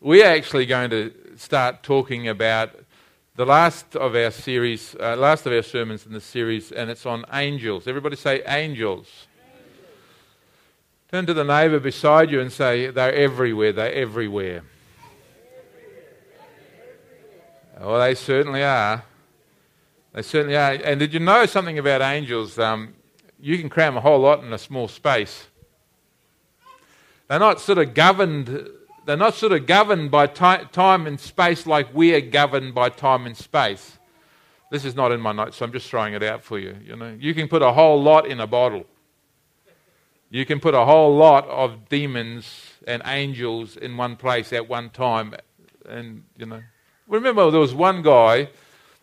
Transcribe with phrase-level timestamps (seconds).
[0.00, 2.70] we're actually going to start talking about
[3.34, 7.06] the last of our series, uh, last of our sermons in the series, and it's
[7.06, 7.86] on angels.
[7.86, 8.46] Everybody say angels.
[8.48, 9.08] angels.
[11.10, 14.62] Turn to the neighbour beside you and say, They're everywhere, they're everywhere.
[17.80, 19.04] Well, they certainly are.
[20.12, 20.72] They certainly are.
[20.72, 22.58] And did you know something about angels?
[22.58, 22.94] Um,
[23.38, 25.46] you can cram a whole lot in a small space.
[27.28, 28.70] They're not sort of governed
[29.06, 33.24] they're not sort of governed by time and space like we are governed by time
[33.24, 33.98] and space.
[34.70, 36.76] This is not in my notes, so I'm just throwing it out for you.
[36.84, 38.84] You know, you can put a whole lot in a bottle.
[40.28, 44.90] You can put a whole lot of demons and angels in one place at one
[44.90, 45.34] time,
[45.88, 46.62] and you know.
[47.06, 48.48] Remember, there was one guy,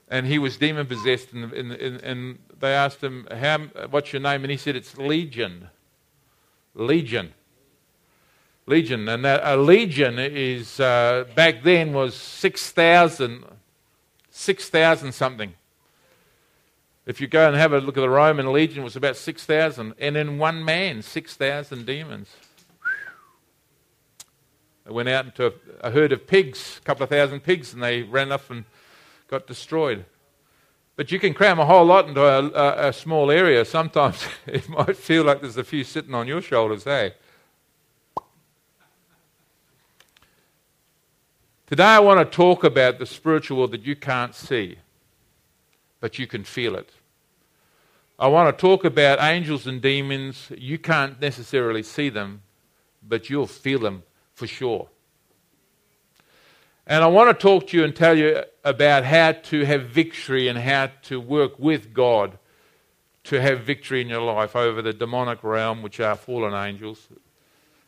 [0.10, 4.44] and he was demon possessed, and, and, and they asked him, How, "What's your name?"
[4.44, 5.70] And he said, "It's Legion."
[6.76, 7.34] Legion
[8.66, 9.08] legion.
[9.08, 13.45] And a legion is, uh, back then, was 6,000,
[14.30, 15.54] 6,000 something.
[17.05, 19.93] If you go and have a look at the Roman legion, it was about 6,000.
[19.99, 22.29] And in one man, 6,000 demons.
[24.85, 25.51] They went out into a,
[25.82, 28.66] a herd of pigs, a couple of thousand pigs, and they ran off and
[29.27, 30.05] got destroyed.
[30.95, 33.66] But you can cram a whole lot into a, a, a, small area.
[33.66, 37.13] Sometimes it might feel like there's a few sitting on your shoulders, hey?
[41.66, 44.80] Today, I want to talk about the spiritual world that you can't see,
[46.02, 46.90] but you can feel it.
[48.20, 50.52] I want to talk about angels and demons.
[50.58, 52.41] You can't necessarily see them,
[53.02, 54.04] but you'll feel them
[54.34, 54.90] for sure.
[56.86, 60.50] And I want to talk to you and tell you about how to have victory
[60.50, 62.38] and how to work with God
[63.24, 67.08] to have victory in your life over the demonic realm, which are fallen angels,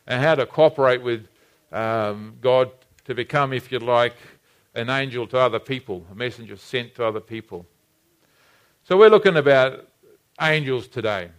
[0.06, 1.28] and how to cooperate with
[1.72, 2.70] um, God
[3.06, 4.16] to become, if you like,
[4.74, 7.66] an angel to other people, a messenger sent to other people.
[8.84, 9.88] So we're looking about
[10.40, 11.30] angels today.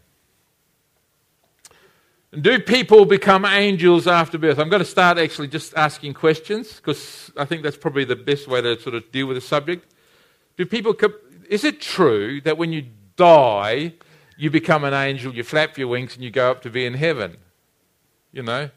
[2.31, 4.59] Do people become angels after birth?
[4.59, 8.47] I'm going to start actually just asking questions because I think that's probably the best
[8.47, 9.94] way to sort of deal with the subject.
[10.58, 10.96] Do people?
[11.50, 13.94] Is it true that when you die,
[14.38, 16.96] you become an angel, you flap your wings, and you go up to be in
[16.96, 17.38] heaven?
[18.34, 18.70] You know,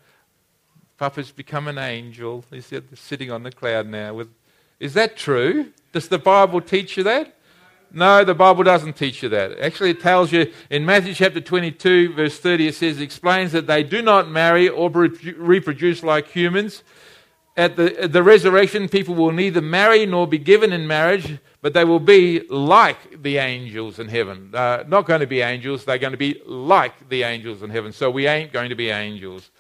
[1.00, 2.44] Papa's become an angel.
[2.50, 4.12] He's sitting on the cloud now.
[4.12, 4.28] With,
[4.78, 5.72] is that true?
[5.93, 7.38] Does the Bible teach you that?
[7.91, 9.59] No, the Bible doesn't teach you that.
[9.61, 13.83] Actually, it tells you in Matthew chapter 22, verse 30, it says, explains that they
[13.83, 16.83] do not marry or reproduce like humans.
[17.56, 21.72] At the, at the resurrection, people will neither marry nor be given in marriage, but
[21.72, 24.50] they will be like the angels in heaven.
[24.55, 27.91] Uh, not going to be angels, they're going to be like the angels in heaven.
[27.91, 29.50] So we ain't going to be angels.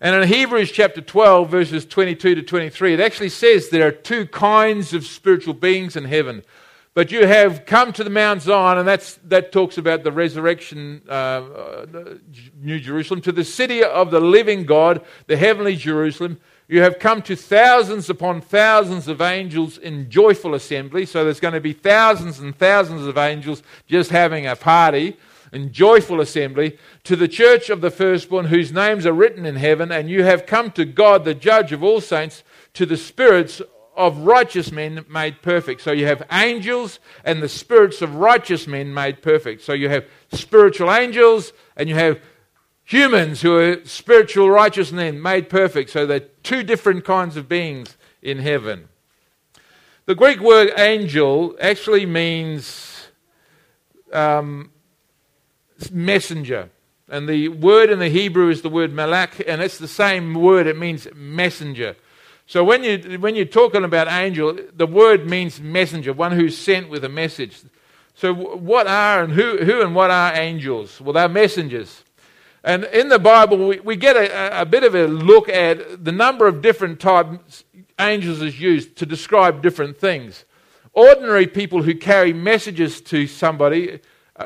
[0.00, 4.26] And in Hebrews chapter 12, verses 22 to 23, it actually says there are two
[4.26, 6.42] kinds of spiritual beings in heaven.
[6.94, 11.02] But you have come to the Mount Zion, and that's, that talks about the resurrection,
[11.08, 11.86] uh, uh,
[12.60, 16.38] New Jerusalem, to the city of the living God, the heavenly Jerusalem.
[16.68, 21.04] You have come to thousands upon thousands of angels in joyful assembly.
[21.04, 25.16] So there's going to be thousands and thousands of angels just having a party
[25.54, 29.92] and joyful assembly to the church of the firstborn whose names are written in heaven,
[29.92, 32.42] and you have come to God, the judge of all saints,
[32.74, 33.62] to the spirits
[33.96, 35.80] of righteous men made perfect.
[35.80, 39.62] So you have angels and the spirits of righteous men made perfect.
[39.62, 42.20] So you have spiritual angels and you have
[42.82, 45.90] humans who are spiritual righteous men made perfect.
[45.90, 48.88] So they're two different kinds of beings in heaven.
[50.06, 53.06] The Greek word angel actually means
[54.12, 54.70] um,
[55.90, 56.70] messenger.
[57.08, 60.66] And the word in the Hebrew is the word malak, and it's the same word,
[60.66, 61.96] it means messenger.
[62.46, 66.88] So when, you, when you're talking about angel, the word means messenger, one who's sent
[66.88, 67.58] with a message.
[68.14, 71.00] So what are and who, who and what are angels?
[71.00, 72.04] Well, they're messengers.
[72.62, 76.12] And in the Bible, we, we get a, a bit of a look at the
[76.12, 77.64] number of different types
[77.98, 80.44] angels is used to describe different things.
[80.92, 84.00] Ordinary people who carry messages to somebody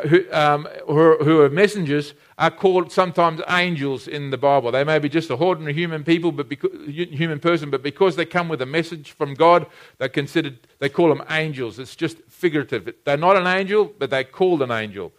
[0.08, 4.70] who, um, who, are, who, are, messengers are called sometimes angels in the Bible.
[4.70, 8.26] They may be just a ordinary human people, but because, human person, but because they
[8.26, 10.58] come with a message from God, they're considered.
[10.78, 11.78] They call them angels.
[11.78, 12.94] It's just figurative.
[13.04, 15.12] They're not an angel, but they're called an angel.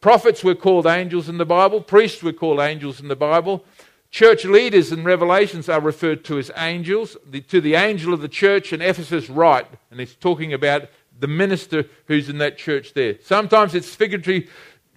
[0.00, 1.82] Prophets were called angels in the Bible.
[1.82, 3.64] Priests were called angels in the Bible.
[4.10, 7.16] Church leaders in Revelations are referred to as angels.
[7.26, 10.88] The, to the angel of the church in Ephesus, write, and he's talking about
[11.18, 13.16] the minister who's in that church there.
[13.22, 14.48] Sometimes it's figuratively,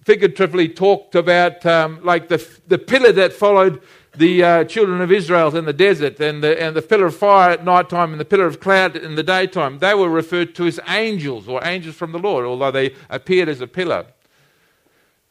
[0.04, 3.80] figuratively talked about um, like the, the pillar that followed
[4.16, 7.50] the uh, children of Israel in the desert and the, and the pillar of fire
[7.50, 10.66] at night time and the pillar of cloud in the daytime, they were referred to
[10.66, 14.06] as angels or angels from the Lord, although they appeared as a pillar.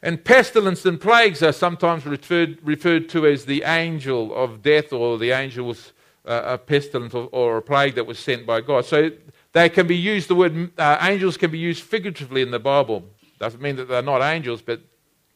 [0.02, 5.18] And pestilence and plagues are sometimes referred, referred to as the angel of death or
[5.18, 5.92] the angels
[6.24, 8.84] uh, a pestilence or, or, a plague that was sent by God.
[8.84, 9.10] So
[9.52, 13.04] they can be used, the word uh, angels can be used figuratively in the Bible.
[13.38, 14.80] Doesn't mean that they're not angels, but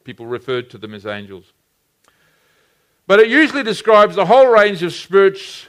[0.03, 1.51] people referred to them as angels.
[3.07, 5.67] But it usually describes the whole range of spirits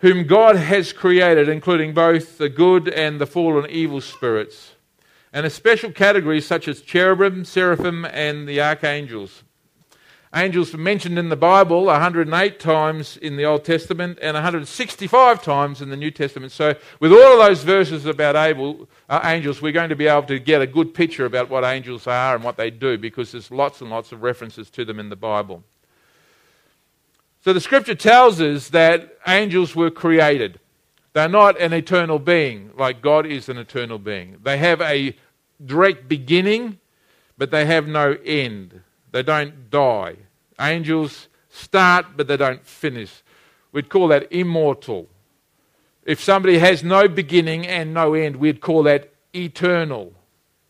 [0.00, 4.72] whom God has created, including both the good and the fallen evil spirits,
[5.32, 9.42] and a special category such as cherubim, seraphim, and the archangels.
[10.34, 15.80] Angels are mentioned in the Bible 108 times in the Old Testament and 165 times
[15.80, 16.52] in the New Testament.
[16.52, 20.24] So, with all of those verses about able, uh, angels, we're going to be able
[20.24, 23.50] to get a good picture about what angels are and what they do because there's
[23.50, 25.64] lots and lots of references to them in the Bible.
[27.40, 30.60] So the scripture tells us that angels were created.
[31.14, 34.36] They're not an eternal being like God is an eternal being.
[34.42, 35.16] They have a
[35.64, 36.78] direct beginning,
[37.38, 38.82] but they have no end.
[39.12, 40.16] They don't die.
[40.60, 43.22] Angels start, but they don't finish.
[43.72, 45.08] We'd call that immortal.
[46.04, 50.14] If somebody has no beginning and no end, we'd call that eternal.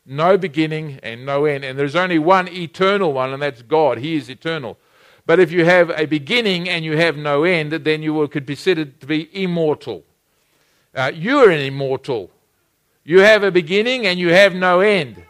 [0.04, 1.64] No beginning and no end.
[1.64, 3.98] And there's only one eternal one, and that's God.
[3.98, 4.78] He is eternal.
[5.26, 8.54] But if you have a beginning and you have no end, then you could be
[8.54, 10.04] considered to be immortal.
[10.94, 12.30] Uh, you are an immortal.
[13.04, 15.22] You have a beginning and you have no end.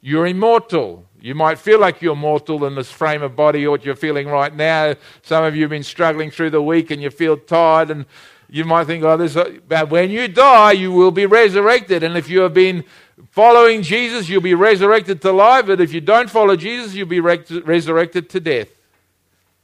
[0.00, 1.06] You're immortal.
[1.24, 4.54] You might feel like you're mortal in this frame of body, what you're feeling right
[4.54, 4.94] now.
[5.22, 8.04] Some of you have been struggling through the week and you feel tired, and
[8.50, 9.34] you might think, oh, this.
[9.34, 12.02] Uh, but when you die, you will be resurrected.
[12.02, 12.84] And if you have been
[13.30, 15.64] following Jesus, you'll be resurrected to life.
[15.64, 18.68] But if you don't follow Jesus, you'll be resurrected to death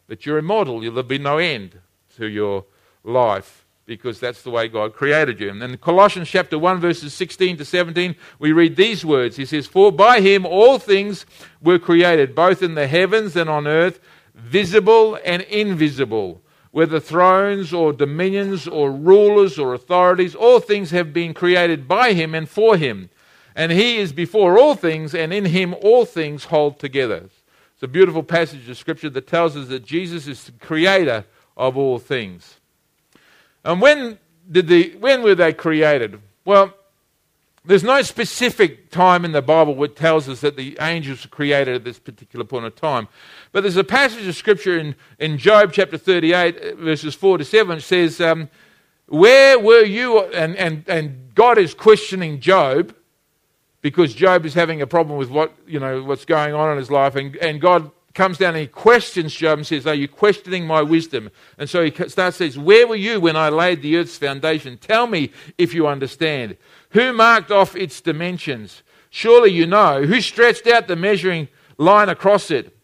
[0.08, 0.80] But you're immortal.
[0.80, 1.78] There'll be no end
[2.16, 2.64] to your
[3.04, 3.59] life
[3.90, 5.50] because that's the way God created you.
[5.50, 9.34] And in Colossians chapter 1, verses 16 to 17, we read these words.
[9.34, 11.26] He says, For by him all things
[11.60, 13.98] were created, both in the heavens and on earth,
[14.32, 16.40] visible and invisible.
[16.70, 22.32] Whether thrones or dominions or rulers or authorities, all things have been created by him
[22.32, 23.10] and for him.
[23.56, 27.28] And he is before all things, and in him all things hold together.
[27.74, 31.24] It's a beautiful passage of Scripture that tells us that Jesus is the creator
[31.56, 32.59] of all things.
[33.64, 34.18] And when,
[34.50, 36.20] did the, when were they created?
[36.44, 36.74] Well,
[37.64, 41.74] there's no specific time in the Bible which tells us that the angels were created
[41.74, 43.06] at this particular point of time.
[43.52, 47.76] But there's a passage of Scripture in, in Job chapter 38, verses 4 to 7,
[47.76, 48.48] which says, um,
[49.06, 50.20] Where were you?
[50.20, 52.94] And, and, and God is questioning Job
[53.82, 56.90] because Job is having a problem with what, you know, what's going on in his
[56.90, 57.14] life.
[57.14, 60.82] And, and God comes down and he questions Job and says, Are you questioning my
[60.82, 61.30] wisdom?
[61.58, 64.78] And so he starts says, Where were you when I laid the earth's foundation?
[64.78, 66.56] Tell me if you understand.
[66.90, 68.82] Who marked off its dimensions?
[69.10, 70.04] Surely you know.
[70.04, 71.48] Who stretched out the measuring
[71.78, 72.76] line across it?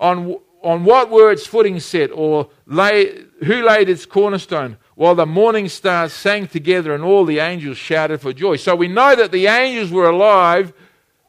[0.00, 2.10] On, on what were its footing set?
[2.12, 4.78] Or lay, who laid its cornerstone?
[4.94, 8.56] while the morning stars sang together and all the angels shouted for joy.
[8.56, 10.72] So we know that the angels were alive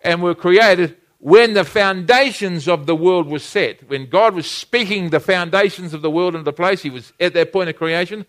[0.01, 3.87] and were created when the foundations of the world were set.
[3.87, 7.53] When God was speaking the foundations of the world into place, He was at that
[7.53, 8.25] point of creation,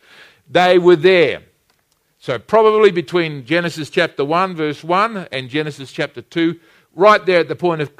[0.49, 1.43] they were there.
[2.20, 6.60] So, probably between Genesis chapter 1, verse 1, and Genesis chapter 2,
[6.94, 7.96] right there at the point of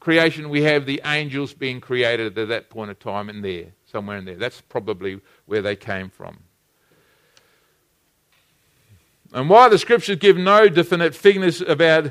[0.00, 4.16] creation, we have the angels being created at that point of time in there, somewhere
[4.16, 4.34] in there.
[4.34, 6.40] That's probably where they came from.
[9.32, 12.10] And while the scriptures give no definite figures about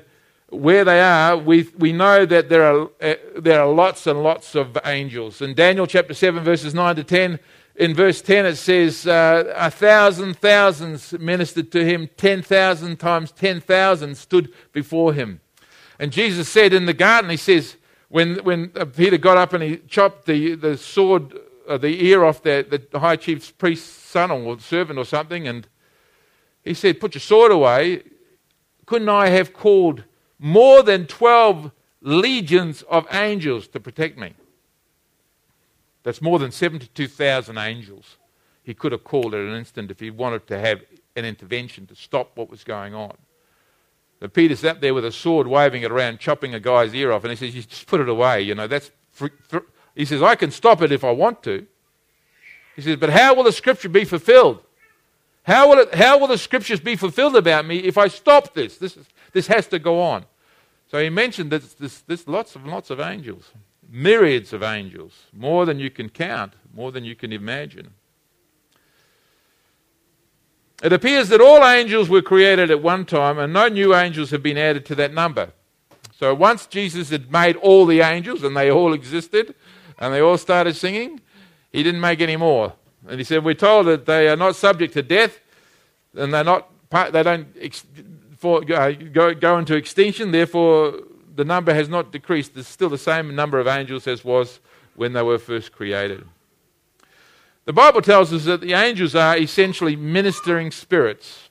[0.50, 4.56] where they are, we, we know that there are, uh, there are lots and lots
[4.56, 5.42] of angels.
[5.42, 7.40] In Daniel chapter 7, verses 9 to 10,
[7.75, 14.16] in verse 10 it says, uh, A thousand thousands ministered to him, 10,000 times 10,000
[14.16, 15.42] stood before him.
[16.00, 17.75] And Jesus said in the garden, He says,
[18.10, 21.38] when, when uh, Peter got up and he chopped the, the sword,
[21.68, 25.68] uh, the ear off the, the high chief's priest's son or servant or something, and
[26.64, 28.04] he said, Put your sword away.
[28.86, 30.04] Couldn't I have called
[30.39, 34.34] more than 12 legions of angels to protect me?
[36.04, 38.18] That's more than 72,000 angels
[38.63, 40.82] he could have called at an instant if he wanted to have
[41.15, 43.15] an intervention to stop what was going on.
[44.20, 47.24] But Peter sat there with a sword, waving it around, chopping a guy's ear off,
[47.24, 48.42] and he says, "You just put it away.
[48.42, 48.92] You know that's."
[49.96, 51.68] he says, "I can stop it if I want to."
[52.75, 54.62] He says, "But how will the scripture be fulfilled?"
[55.44, 58.77] How will, it, how will the scriptures be fulfilled about me if I stop this?
[58.77, 60.25] This, is, this has to go on.
[60.89, 63.51] So he mentioned that there's, there's lots and lots of angels.
[63.89, 67.94] myriads of angels, more than you can count, more than you can imagine.
[70.82, 74.42] It appears that all angels were created at one time and no new angels have
[74.42, 75.51] been added to that number.
[76.18, 79.54] So once Jesus had made all the angels and they all existed
[80.00, 81.20] and they all started singing,
[81.74, 82.72] he didn't make any more.
[83.06, 85.39] And he said, We're told that they are not subject to death
[86.15, 86.70] and they're not,
[87.12, 87.48] they don't
[88.38, 91.00] for, uh, go, go into extinction, therefore
[91.36, 92.54] the number has not decreased.
[92.54, 94.60] There's still the same number of angels as was
[94.96, 96.25] when they were first created.
[97.65, 101.50] The Bible tells us that the angels are essentially ministering spirits.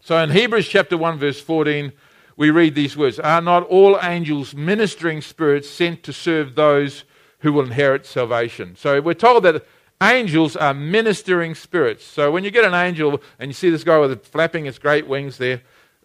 [0.00, 1.92] So in Hebrews chapter 1 verse 14
[2.36, 7.04] we read these words, are not all angels ministering spirits sent to serve those
[7.40, 8.74] who will inherit salvation?
[8.74, 9.66] So we're told that
[10.02, 12.04] angels are ministering spirits.
[12.04, 15.06] So when you get an angel and you see this guy with flapping his great
[15.06, 15.62] wings there,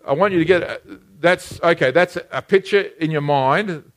[0.07, 0.81] I want you to get
[1.19, 3.91] that's okay, that's a picture in your mind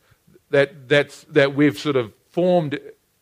[0.50, 2.78] that that's that we've sort of formed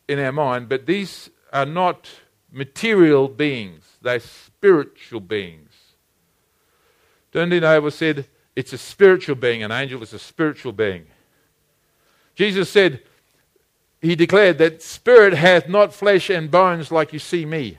[0.09, 2.09] in our mind, but these are not
[2.51, 5.71] material beings, they're spiritual beings.
[7.33, 8.27] Dundee Noble said,
[8.57, 11.07] It's a spiritual being, an angel is a spiritual being.
[12.35, 13.03] Jesus said,
[14.01, 17.79] He declared that spirit hath not flesh and bones like you see me.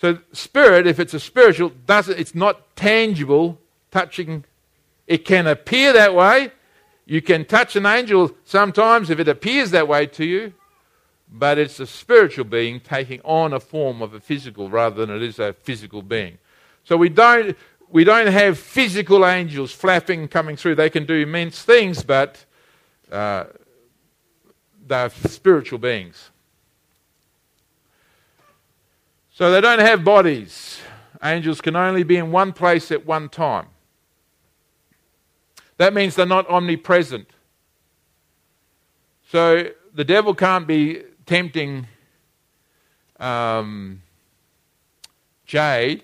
[0.00, 4.46] So, spirit, if it's a spiritual, does it's not tangible, touching.
[5.06, 6.52] It can appear that way.
[7.04, 10.54] You can touch an angel sometimes if it appears that way to you,
[11.30, 15.22] but it's a spiritual being taking on a form of a physical rather than it
[15.22, 16.38] is a physical being.
[16.84, 17.54] So we don't,
[17.90, 20.76] we don't have physical angels flapping coming through.
[20.76, 22.42] They can do immense things, but
[23.12, 23.44] uh,
[24.86, 26.30] they're spiritual beings.
[29.40, 30.80] So they don't have bodies.
[31.24, 33.68] Angels can only be in one place at one time.
[35.78, 37.26] That means they're not omnipresent.
[39.30, 41.86] So the devil can't be tempting
[43.18, 44.02] um,
[45.46, 46.02] Jade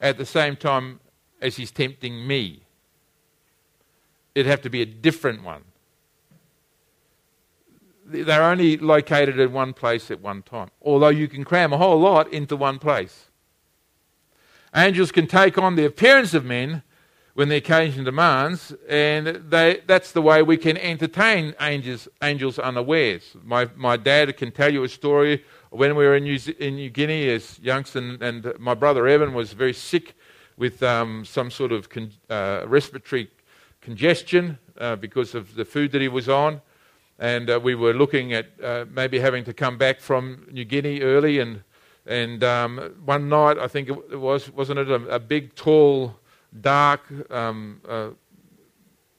[0.00, 1.00] at the same time
[1.42, 2.62] as he's tempting me.
[4.34, 5.64] It'd have to be a different one.
[8.10, 12.00] They're only located in one place at one time, although you can cram a whole
[12.00, 13.26] lot into one place.
[14.74, 16.82] Angels can take on the appearance of men
[17.34, 23.36] when the occasion demands, and they, that's the way we can entertain angels, angels unawares.
[23.42, 26.90] My, my dad can tell you a story when we were in New, in New
[26.90, 30.14] Guinea as youngsters, and, and, my brother Evan was very sick
[30.56, 33.30] with um, some sort of con, uh, respiratory
[33.80, 36.60] congestion uh, because of the food that he was on.
[37.20, 41.02] And uh, we were looking at uh, maybe having to come back from New Guinea
[41.02, 41.38] early.
[41.38, 41.62] And,
[42.06, 46.16] and um, one night, I think it was, wasn't it, a, a big, tall
[46.58, 48.08] dark um, uh,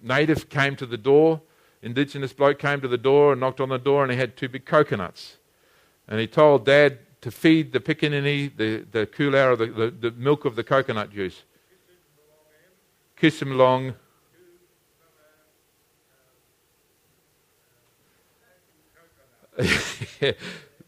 [0.02, 1.42] native came to the door,
[1.82, 4.50] indigenous bloke came to the door and knocked on the door, and he had two
[4.50, 5.38] big coconuts.
[6.08, 10.56] And he told Dad to feed the pickaninny the, the the, the, the milk of
[10.56, 11.44] the coconut juice.
[13.16, 13.94] Kiss him long.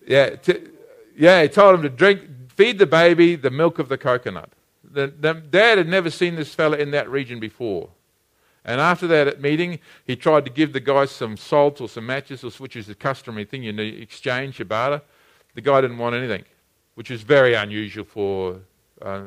[0.07, 0.71] yeah, to,
[1.15, 4.51] yeah, he told him to drink, feed the baby the milk of the coconut
[4.93, 7.89] the, the dad had never seen this fella in that region before.
[8.63, 12.43] And after that meeting, he tried to give the guy some salt or some matches,
[12.59, 15.01] which is the customary thing you need, exchange, your barter.
[15.55, 16.45] The guy didn't want anything,
[16.95, 18.59] which is very unusual for
[19.01, 19.23] uh,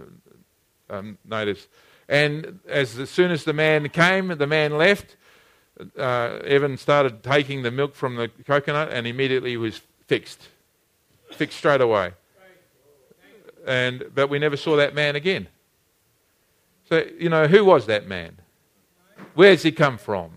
[0.89, 1.67] um, natives.
[2.09, 5.17] And as, as soon as the man came, the man left,
[5.99, 10.49] uh, Evan started taking the milk from the coconut and immediately was fixed.
[11.33, 12.13] Fixed straight away.
[13.67, 15.49] And, but we never saw that man again.
[16.89, 18.37] So, you know, who was that man?
[19.35, 20.31] Where's he come from?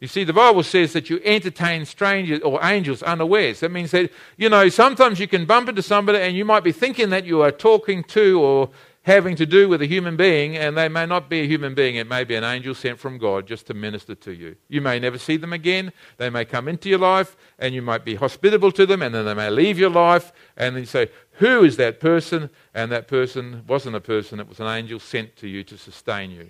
[0.00, 3.60] You see, the Bible says that you entertain strangers or angels unawares.
[3.60, 6.72] That means that, you know, sometimes you can bump into somebody and you might be
[6.72, 8.70] thinking that you are talking to or
[9.04, 11.96] having to do with a human being, and they may not be a human being.
[11.96, 14.56] It may be an angel sent from God just to minister to you.
[14.68, 15.92] You may never see them again.
[16.16, 19.26] They may come into your life, and you might be hospitable to them, and then
[19.26, 22.48] they may leave your life, and then you say, Who is that person?
[22.74, 26.30] And that person wasn't a person, it was an angel sent to you to sustain
[26.30, 26.48] you.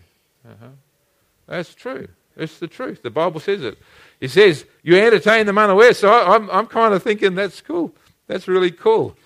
[0.49, 0.69] Uh-huh.
[1.49, 2.07] That's true.
[2.37, 3.03] It's the truth.
[3.03, 3.79] The Bible says it.
[4.21, 5.93] It says, You entertain them unaware.
[5.93, 7.93] So I, I'm, I'm kind of thinking that's cool.
[8.29, 9.17] That's really cool.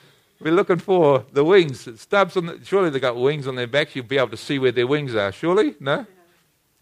[0.40, 1.88] We're looking for the wings.
[2.00, 3.96] Stubs on the, surely they've got wings on their backs.
[3.96, 5.32] You'll be able to see where their wings are.
[5.32, 5.74] Surely?
[5.80, 6.06] No?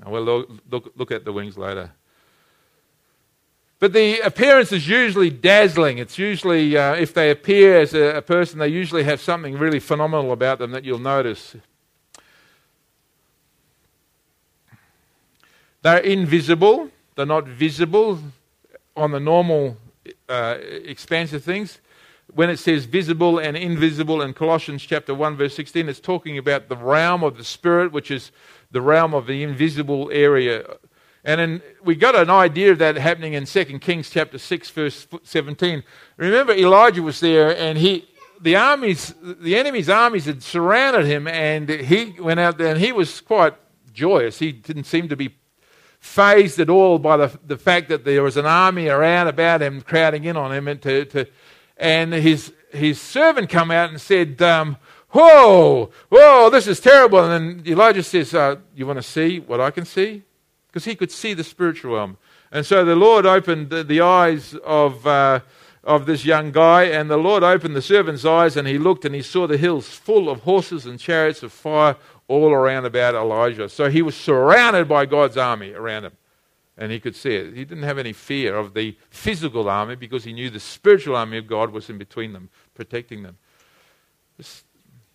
[0.01, 0.09] Yeah.
[0.09, 1.93] We'll look, look, look at the wings later.
[3.79, 5.99] But the appearance is usually dazzling.
[5.99, 9.81] It's usually, uh, if they appear as a, a, person, they usually have something really
[9.81, 11.57] phenomenal about them that you'll notice.
[15.83, 16.91] They're invisible.
[17.15, 18.19] they're not visible
[18.97, 19.77] on the normal
[20.29, 21.79] uh, expanse of things.
[22.37, 26.69] When it says visible and invisible in Colossians chapter 1, verse 16, it's talking about
[26.69, 28.31] the realm of the Spirit, which is
[28.71, 30.67] the realm of the invisible area.
[31.25, 35.09] And then we got an idea of that happening in 2 Kings chapter 6, verse
[35.23, 35.83] 17.
[36.19, 38.07] Remember, Elijah was there, and he,
[38.43, 42.93] the armies, the enemy's armies had surrounded him, and he went out there, and he
[42.93, 43.55] was quite
[43.95, 44.41] joyous.
[44.41, 45.35] He didn't seem to be
[46.01, 49.81] phased at all by the, the fact that there was an army around about him,
[49.81, 51.27] crowding in on him, and to, to
[51.77, 54.77] and his his servant come out and said, um,
[55.11, 59.61] "Whoa, whoa, this is terrible." And then Elijah says, uh, "You want to see what
[59.61, 60.23] I can see?"
[60.69, 62.17] Because he could see the spiritual realm.
[62.53, 65.07] And so the Lord opened the, the eyes of.
[65.07, 65.41] Uh,
[65.87, 69.15] of this young guy, and the Lord opened the servant's eyes, and he looked and
[69.15, 71.95] he saw the hills full of horses and chariots of fire
[72.27, 73.69] all around about Elijah.
[73.69, 76.13] So he was surrounded by God's army around him.
[76.79, 77.55] And he could see it.
[77.55, 81.39] He didn't have any fear of the physical army because he knew the spiritual army
[81.39, 83.39] of God was in between them, protecting them.
[84.39, 84.65] It's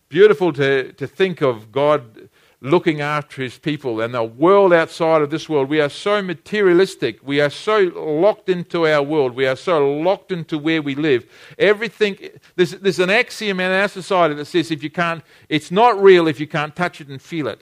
[0.09, 2.29] beautiful to, to think of God
[2.61, 5.67] looking after his people and the world outside of this world.
[5.67, 7.19] We are so materialistic.
[7.23, 9.35] We are so locked into our world.
[9.35, 11.25] We are so locked into where we live.
[11.57, 12.17] Everything,
[12.55, 16.27] there's, there's an axiom in our society that says if you can't, it's not real
[16.27, 17.61] if you can't touch it and feel it.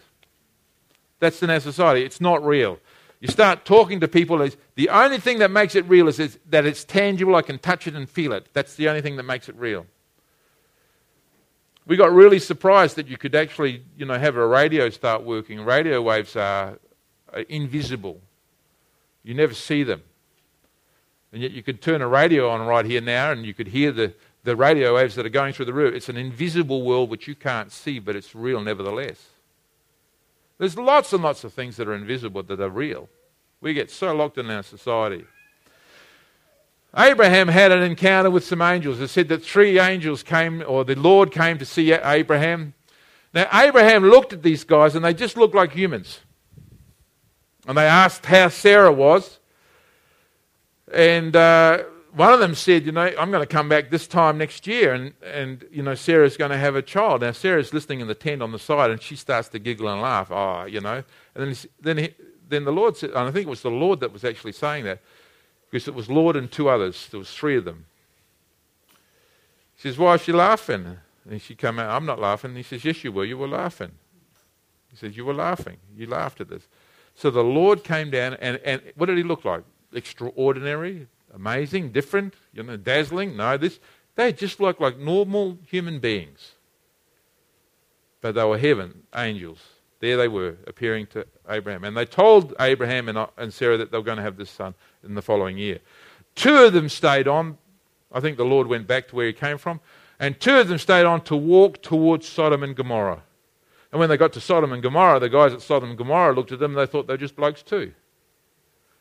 [1.19, 2.03] That's in our society.
[2.03, 2.79] It's not real.
[3.19, 6.85] You start talking to people, the only thing that makes it real is that it's
[6.85, 8.47] tangible, I can touch it and feel it.
[8.53, 9.85] That's the only thing that makes it real
[11.89, 15.59] we got really surprised that you could actually, you know, have a radio start working.
[15.59, 16.77] Radio waves are,
[17.33, 18.21] are invisible.
[19.23, 20.03] You never see them.
[21.33, 23.91] And yet you could turn a radio on right here now and you could hear
[23.91, 25.95] the, the radio waves that are going through the roof.
[25.95, 29.25] It's an invisible world which you can't see, but it's real nevertheless.
[30.59, 33.09] There's lots and lots of things that are invisible that are real.
[33.61, 35.25] We get so locked in our society.
[36.95, 38.99] Abraham had an encounter with some angels.
[38.99, 42.73] It said that three angels came, or the Lord came to see Abraham.
[43.33, 46.19] Now, Abraham looked at these guys and they just looked like humans.
[47.67, 49.39] And they asked how Sarah was.
[50.91, 54.37] And uh, one of them said, You know, I'm going to come back this time
[54.37, 57.21] next year, and, and you know, Sarah's going to have a child.
[57.21, 60.01] Now, Sarah's listening in the tent on the side, and she starts to giggle and
[60.01, 60.31] laugh.
[60.31, 61.03] Oh, you know.
[61.35, 62.13] And then, then, he,
[62.47, 64.85] then the Lord said, and I think it was the Lord that was actually saying
[64.85, 65.01] that
[65.69, 67.07] because it was Lord and two others.
[67.11, 67.85] There was three of them.
[69.75, 70.97] He says, Why is she laughing?
[71.29, 72.51] And she come out, I'm not laughing.
[72.51, 73.25] And he says, Yes, you were.
[73.25, 73.91] You were laughing.
[74.89, 75.77] He says, You were laughing.
[75.95, 76.67] You laughed at this.
[77.15, 79.63] So the Lord came down, and, and what did he look like?
[79.93, 83.37] Extraordinary, amazing, different, you know, dazzling?
[83.37, 83.79] No, this
[84.15, 86.51] they just looked like normal human beings.
[88.21, 89.59] But they were heaven, angels.
[90.01, 91.85] There they were, appearing to Abraham.
[91.85, 94.49] And they told Abraham and, uh, and Sarah that they were going to have this
[94.49, 95.79] son in the following year.
[96.35, 97.57] Two of them stayed on.
[98.11, 99.79] I think the Lord went back to where he came from.
[100.19, 103.23] And two of them stayed on to walk towards Sodom and Gomorrah.
[103.91, 106.51] And when they got to Sodom and Gomorrah, the guys at Sodom and Gomorrah looked
[106.51, 107.93] at them and they thought they were just blokes too.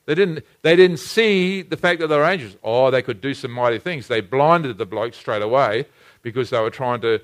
[0.08, 2.56] They didn't, they didn't see the fact that they were angels.
[2.64, 4.08] Oh, they could do some mighty things.
[4.08, 5.84] They blinded the blokes straight away
[6.22, 7.20] because they were trying to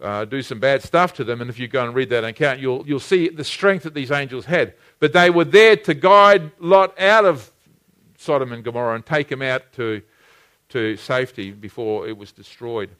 [0.00, 1.40] uh, do some bad stuff to them.
[1.40, 4.10] And if you go and read that account, you'll, you'll see the strength that these
[4.10, 4.74] angels had.
[4.98, 7.52] But they were there to guide Lot out of
[8.16, 10.02] Sodom and Gomorrah and take him out to,
[10.70, 12.90] to safety before it was destroyed.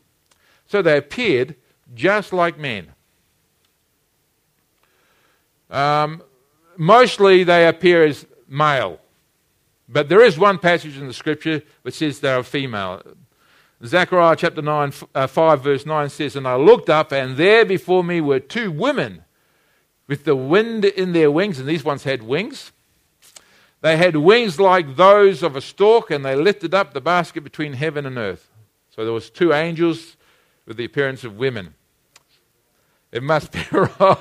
[0.69, 1.57] So they appeared
[1.93, 2.93] just like men.
[5.71, 6.23] Um,
[6.77, 9.01] mostly they appear as male.
[9.89, 13.03] But there is one passage in the scripture which says they are female.
[13.85, 18.03] Zechariah chapter 9, uh, 5, verse 9 says, And I looked up, and there before
[18.03, 19.25] me were two women
[20.09, 22.73] with the wind in their wings, and these ones had wings.
[23.81, 27.75] They had wings like those of a stork, and they lifted up the basket between
[27.75, 28.51] heaven and earth.
[28.91, 30.17] So there was two angels
[30.67, 31.75] with the appearance of women.
[33.13, 34.19] It must be wrong.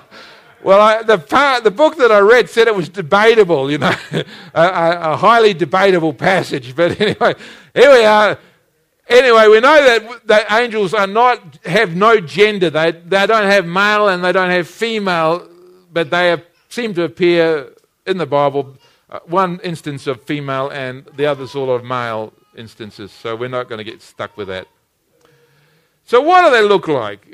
[0.63, 3.93] Well, I, the, part, the book that I read said it was debatable, you know,
[4.11, 6.75] a, a, highly debatable passage.
[6.75, 7.35] But anyway,
[7.73, 8.39] here we are.
[9.07, 12.69] Anyway, we know that, that angels are not have no gender.
[12.69, 15.47] They, they don't have male and they don't have female,
[15.93, 17.71] but they have, seem to appear
[18.05, 18.77] in the Bible
[19.09, 23.11] uh, one instance of female and the others all of male instances.
[23.11, 24.67] So we're not going to get stuck with that.
[26.05, 27.25] So what do they look like?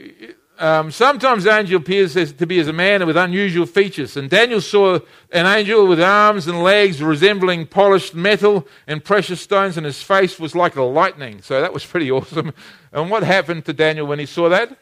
[0.60, 4.16] Um, sometimes the angel appears to be as a man with unusual features.
[4.16, 5.00] And Daniel saw
[5.32, 10.40] an angel with arms and legs resembling polished metal and precious stones, and his face
[10.40, 11.42] was like a lightning.
[11.42, 12.54] So that was pretty awesome.
[12.92, 14.78] And what happened to Daniel when he saw that?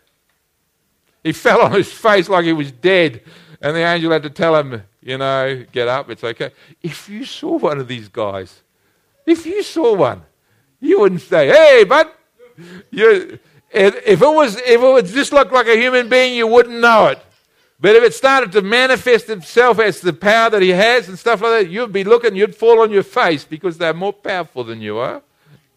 [1.24, 3.22] He fell on his face like he was dead.
[3.62, 6.52] And the angel had to tell him, you know, get up, it's okay.
[6.82, 8.64] If you saw one of these guys,
[9.26, 10.24] if you saw one,
[10.80, 12.18] you wouldn't say, hey, but
[12.90, 13.38] you,
[13.74, 17.08] if, it was, if it was just looked like a human being, you wouldn't know
[17.08, 17.20] it.
[17.80, 21.42] But if it started to manifest itself as the power that he has and stuff
[21.42, 24.82] like that, you'd be looking, you'd fall on your face because they're more powerful than
[24.82, 25.24] you are.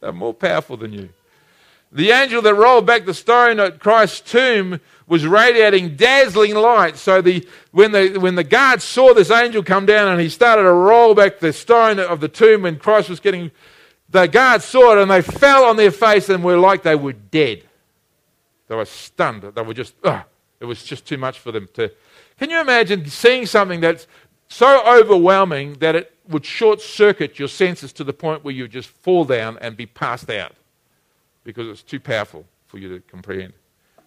[0.00, 1.08] They're more powerful than you.
[1.90, 6.96] The angel that rolled back the stone at Christ's tomb was radiating dazzling light.
[6.96, 10.64] So the, when, the, when the guards saw this angel come down and he started
[10.64, 13.50] to roll back the stone of the tomb when Christ was getting,
[14.10, 17.12] the guards saw it and they fell on their face and were like they were
[17.12, 17.62] dead.
[18.68, 19.42] They were stunned.
[19.42, 20.24] They were just, ugh,
[20.60, 21.90] it was just too much for them to.
[22.38, 24.06] Can you imagine seeing something that's
[24.48, 28.88] so overwhelming that it would short circuit your senses to the point where you just
[28.88, 30.54] fall down and be passed out?
[31.44, 33.52] because it's too powerful for you to comprehend.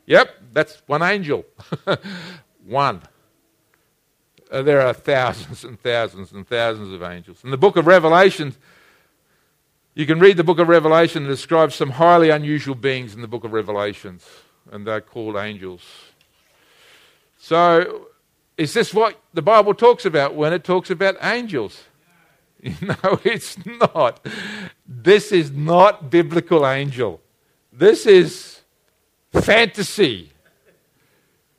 [0.08, 1.46] Yep, that's one angel.
[2.65, 3.02] one.
[4.52, 7.43] Uh, there are thousands and thousands and thousands of angels.
[7.43, 8.56] In the book of Revelation,
[9.93, 13.28] you can read the book of Revelation and describes some highly unusual beings in the
[13.28, 14.26] book of Revelations,
[14.72, 15.82] and they're called angels.
[17.38, 18.08] So,
[18.58, 21.84] is this what the Bible talks about when it talks about angels?
[22.82, 24.26] No, it's not.
[24.86, 27.22] This is not biblical angel.
[27.72, 28.62] This is
[29.32, 30.32] fantasy.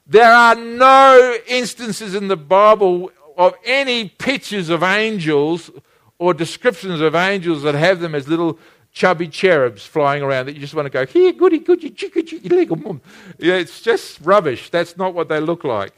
[0.06, 5.70] There are no instances in the Bible of any pictures of angels
[6.18, 8.58] or descriptions of angels that have them as little
[8.98, 12.48] chubby cherubs flying around that you just want to go, here, goody, goody, chicky, chicky,
[12.48, 13.00] leg, mum.
[13.38, 14.70] Yeah, it's just rubbish.
[14.70, 15.92] That's not what they look like.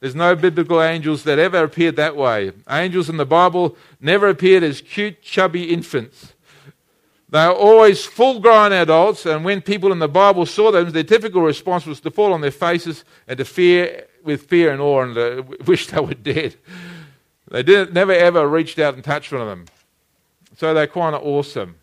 [0.00, 2.52] There's no biblical angels that ever appeared that way.
[2.70, 6.32] Angels in the Bible never appeared as cute, chubby infants.
[7.28, 11.04] They are always full grown adults, and when people in the Bible saw them, their
[11.04, 15.02] typical response was to fall on their faces and to fear with fear and awe
[15.02, 16.56] and to uh, wish they were dead.
[17.50, 19.66] They didn't, never ever reached out and touched one of them.
[20.56, 21.76] So they're kind of awesome.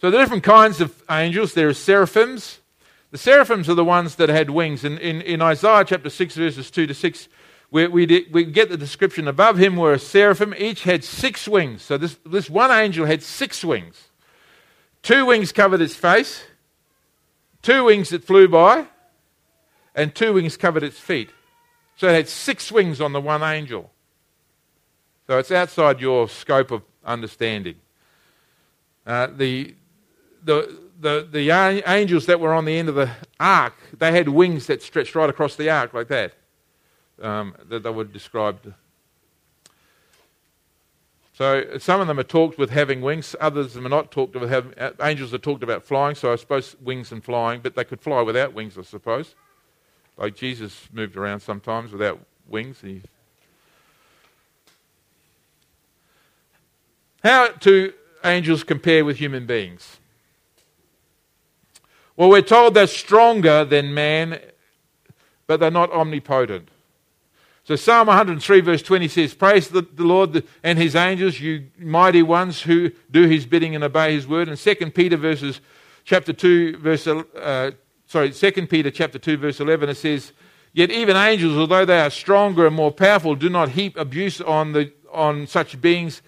[0.00, 2.60] So the different kinds of angels, there are seraphims.
[3.10, 4.84] The seraphims are the ones that had wings.
[4.84, 7.28] In, in, in Isaiah chapter 6, verses 2 to 6,
[7.70, 10.54] we, we, did, we get the description above him were a seraphim.
[10.56, 11.82] Each had six wings.
[11.82, 14.08] So this, this one angel had six wings.
[15.02, 16.42] Two wings covered its face,
[17.62, 18.86] two wings that flew by,
[19.94, 21.30] and two wings covered its feet.
[21.96, 23.90] So it had six wings on the one angel.
[25.26, 27.76] So it's outside your scope of understanding.
[29.06, 29.74] Uh, the,
[30.44, 31.50] the, the, the
[31.86, 35.30] angels that were on the end of the ark, they had wings that stretched right
[35.30, 36.34] across the ark like that
[37.22, 38.72] um, that they were described.
[41.34, 44.74] So some of them are talked with having wings, others are not talked with having.
[44.76, 48.00] Uh, angels are talked about flying, so I suppose wings and flying, but they could
[48.00, 49.36] fly without wings, I suppose.
[50.16, 52.80] Like Jesus moved around sometimes without wings.
[52.80, 53.02] He...
[57.22, 57.92] How do
[58.24, 59.97] angels compare with human beings?
[62.18, 64.40] Well, we're told they're stronger than man,
[65.46, 66.68] but they're not omnipotent.
[67.62, 72.62] So Psalm 103 verse 20 says, Praise the, Lord and his angels, you mighty ones
[72.62, 74.48] who do his bidding and obey his word.
[74.48, 75.60] And 2 Peter verses
[76.02, 77.70] chapter 2 verse, uh,
[78.08, 80.32] sorry, 2 Peter chapter 2 verse 11, it says,
[80.72, 84.72] Yet even angels, although they are stronger and more powerful, do not heap abuse on,
[84.72, 86.20] the, on such beings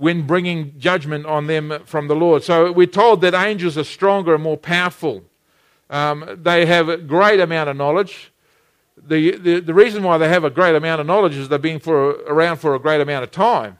[0.00, 2.42] when bringing judgment on them from the Lord.
[2.42, 5.22] So we're told that angels are stronger and more powerful.
[5.88, 8.32] Um, they have a great amount of knowledge
[9.02, 11.80] the, the, the reason why they have a great amount of knowledge is they've been
[11.80, 13.78] for, around for a great amount of time.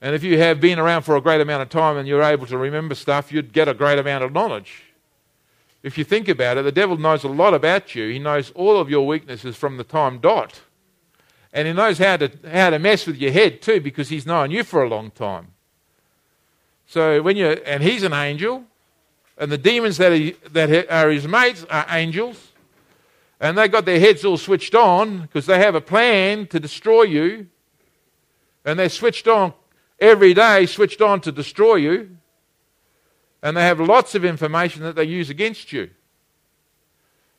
[0.00, 2.46] And if you have been around for a great amount of time and you're able
[2.46, 4.82] to remember stuff, you'd get a great amount of knowledge.
[5.82, 8.08] If you think about it, the devil knows a lot about you.
[8.08, 10.60] He knows all of your weaknesses from the time dot.
[11.54, 14.50] And he knows how to, how to mess with your head too because he's known
[14.50, 15.52] you for a long time.
[16.86, 18.64] So when you and he's an angel,
[19.38, 22.52] and the demons that, he, that are his mates are angels.
[23.40, 27.02] And they've got their heads all switched on because they have a plan to destroy
[27.02, 27.48] you.
[28.64, 29.52] And they're switched on
[29.98, 32.16] every day, switched on to destroy you.
[33.42, 35.90] And they have lots of information that they use against you.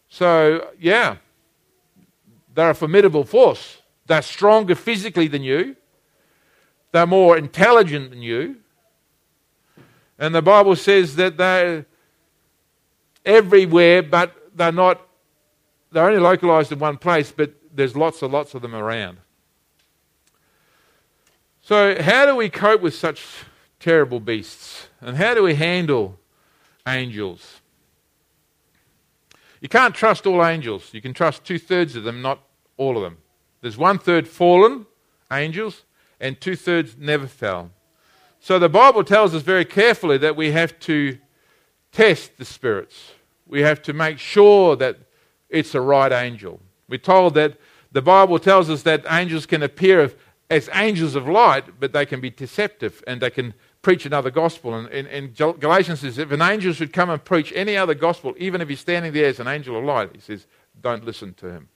[0.09, 1.17] So, yeah,
[2.53, 3.81] they're a formidable force.
[4.05, 5.75] They're stronger physically than you,
[6.91, 8.57] they're more intelligent than you.
[10.17, 11.85] And the Bible says that they're
[13.25, 15.01] everywhere, but they're not
[15.91, 19.17] they're only localized in one place, but there's lots and lots of them around.
[21.61, 23.25] So, how do we cope with such
[23.79, 24.89] terrible beasts?
[24.99, 26.19] And how do we handle
[26.87, 27.61] angels?
[29.61, 30.93] You can't trust all angels.
[30.93, 32.39] You can trust two thirds of them, not
[32.77, 33.17] all of them.
[33.65, 34.85] There's one third fallen
[35.33, 35.85] angels,
[36.19, 37.71] and two thirds never fell.
[38.39, 41.17] So the Bible tells us very carefully that we have to
[41.91, 43.13] test the spirits.
[43.47, 44.99] We have to make sure that
[45.49, 46.59] it's the right angel.
[46.87, 47.57] We're told that
[47.91, 50.11] the Bible tells us that angels can appear
[50.51, 54.75] as angels of light, but they can be deceptive and they can preach another gospel.
[54.75, 58.61] And in, Galatians says, if an angel should come and preach any other gospel, even
[58.61, 60.45] if he's standing there as an angel of light, he says,
[60.79, 61.69] don't listen to him.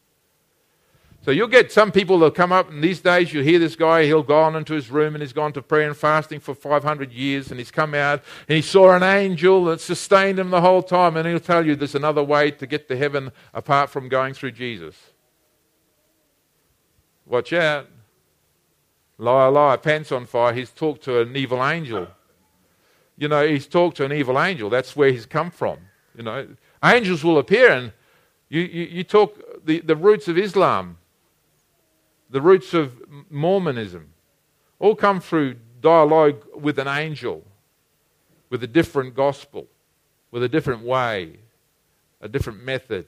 [1.29, 4.05] So you'll get some people that'll come up, and these days you hear this guy,
[4.05, 7.11] he'll go on into his room and he's gone to prayer and fasting for 500
[7.11, 10.81] years, and he's come out and he saw an angel that sustained him the whole
[10.81, 14.33] time, and he'll tell you there's another way to get to heaven apart from going
[14.33, 14.95] through Jesus.
[17.27, 17.85] Watch out.
[19.19, 20.51] Liar, liar, pants on fire.
[20.51, 22.07] He's talked to an evil angel.
[23.19, 24.71] You know, he's talked to an evil angel.
[24.71, 25.77] That's where he's come from.
[26.17, 26.47] You know,
[26.83, 27.93] angels will appear, and
[28.49, 30.95] you, you, you talk the, the roots of Islam
[32.29, 34.13] the roots of Mormonism,
[34.79, 37.43] all come through dialogue with an angel,
[38.49, 39.67] with a different gospel,
[40.31, 41.37] with a different way,
[42.21, 43.07] a different method.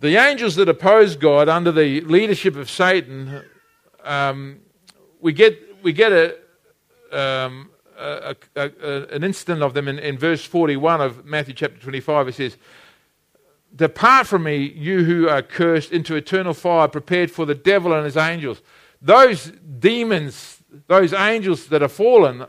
[0.00, 3.42] The angels that oppose God under the leadership of Satan,
[4.02, 4.58] um,
[5.20, 6.36] we get, we get a,
[7.12, 12.28] um, a, a, an instant of them in, in verse 41 of Matthew chapter 25.
[12.28, 12.56] It says,
[13.74, 18.04] Depart from me, you who are cursed, into eternal fire prepared for the devil and
[18.04, 18.60] his angels.
[19.00, 22.44] Those demons, those angels that are fallen,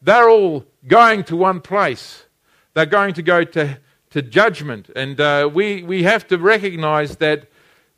[0.00, 2.24] they're all going to one place.
[2.74, 3.78] They're going to go to,
[4.10, 4.90] to judgment.
[4.96, 7.48] And uh, we, we have to recognize that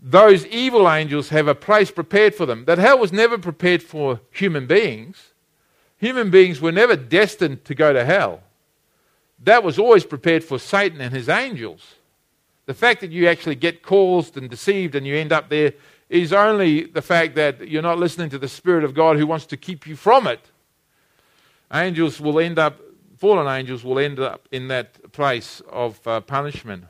[0.00, 2.66] those evil angels have a place prepared for them.
[2.66, 5.32] That hell was never prepared for human beings.
[5.96, 8.42] Human beings were never destined to go to hell.
[9.42, 11.94] That was always prepared for Satan and his angels.
[12.66, 15.74] The fact that you actually get caused and deceived and you end up there
[16.08, 19.46] is only the fact that you're not listening to the Spirit of God who wants
[19.46, 20.40] to keep you from it.
[21.72, 22.80] Angels will end up,
[23.18, 26.84] fallen angels will end up in that place of uh, punishment.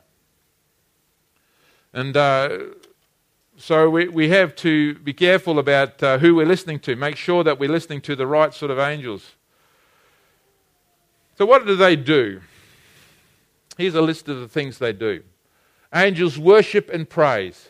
[1.93, 2.57] And uh,
[3.57, 7.43] so we, we have to be careful about uh, who we're listening to, make sure
[7.43, 9.31] that we're listening to the right sort of angels.
[11.37, 12.41] So, what do they do?
[13.77, 15.23] Here's a list of the things they do.
[15.95, 17.69] Angels worship and praise.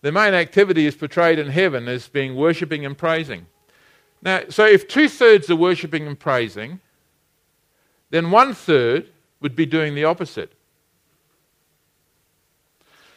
[0.00, 3.46] The main activity is portrayed in heaven as being worshipping and praising.
[4.22, 6.80] Now, so if two thirds are worshipping and praising,
[8.10, 9.10] then one third
[9.40, 10.52] would be doing the opposite.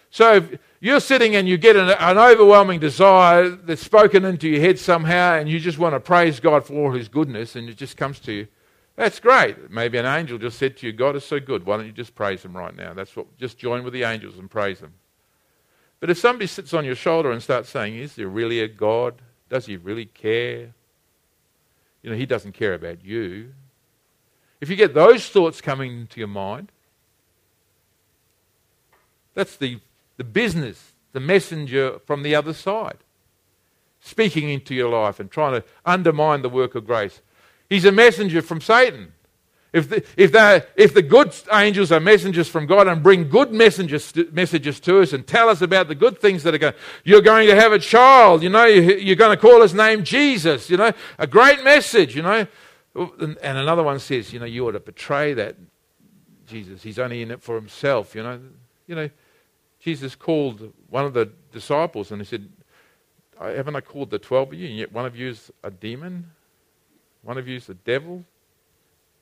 [0.10, 4.60] So if you're sitting and you get an, an, overwhelming desire that's spoken into your
[4.60, 7.78] head somehow, and you just want to praise God for all His goodness, and it
[7.78, 8.48] just comes to you,
[8.96, 9.72] that's great.
[9.72, 11.66] Maybe an angel just said to you, God is so good.
[11.66, 12.94] Why don't you just praise him right now?
[12.94, 14.94] That's what just join with the angels and praise him.
[16.00, 19.22] But if somebody sits on your shoulder and starts saying, Is there really a God?
[19.50, 20.74] Does he really care?
[22.02, 23.54] You know, he doesn't care about you.
[24.60, 26.72] If you get those thoughts coming into your mind,
[29.34, 29.80] that's the,
[30.18, 32.98] the business, the messenger from the other side,
[34.00, 37.22] speaking into your life and trying to undermine the work of grace.
[37.72, 39.14] He's a messenger from Satan.
[39.72, 40.36] If the, if,
[40.76, 45.00] if the good angels are messengers from God and bring good messages to, messages to
[45.00, 46.74] us and tell us about the good things that are going,
[47.06, 50.70] you're going to have a child, you know, you're going to call his name Jesus,
[50.70, 52.46] you know, a great message, you know.
[52.94, 55.56] And, and another one says, you know, you ought to betray that
[56.48, 56.84] Jesus.
[56.84, 58.38] He's only in it for himself, you know.
[58.86, 59.10] You know,
[59.80, 62.50] Jesus called one of the disciples and he said,
[63.40, 66.32] Haven't I called the twelve of you, and yet one of you is a demon?
[67.24, 68.26] One of you is the devil.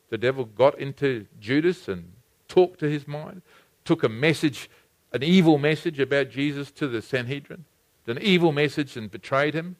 [0.09, 2.11] The devil got into Judas and
[2.47, 3.41] talked to his mind,
[3.85, 4.69] took a message,
[5.13, 7.65] an evil message about Jesus to the Sanhedrin,
[8.07, 9.75] an evil message and betrayed him.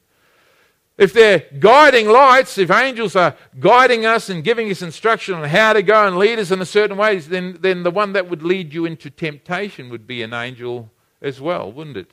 [0.96, 5.72] If they're guiding lights, if angels are guiding us and giving us instruction on how
[5.72, 8.42] to go and lead us in a certain way, then, then the one that would
[8.42, 10.90] lead you into temptation would be an angel
[11.22, 12.10] as well, wouldn't it?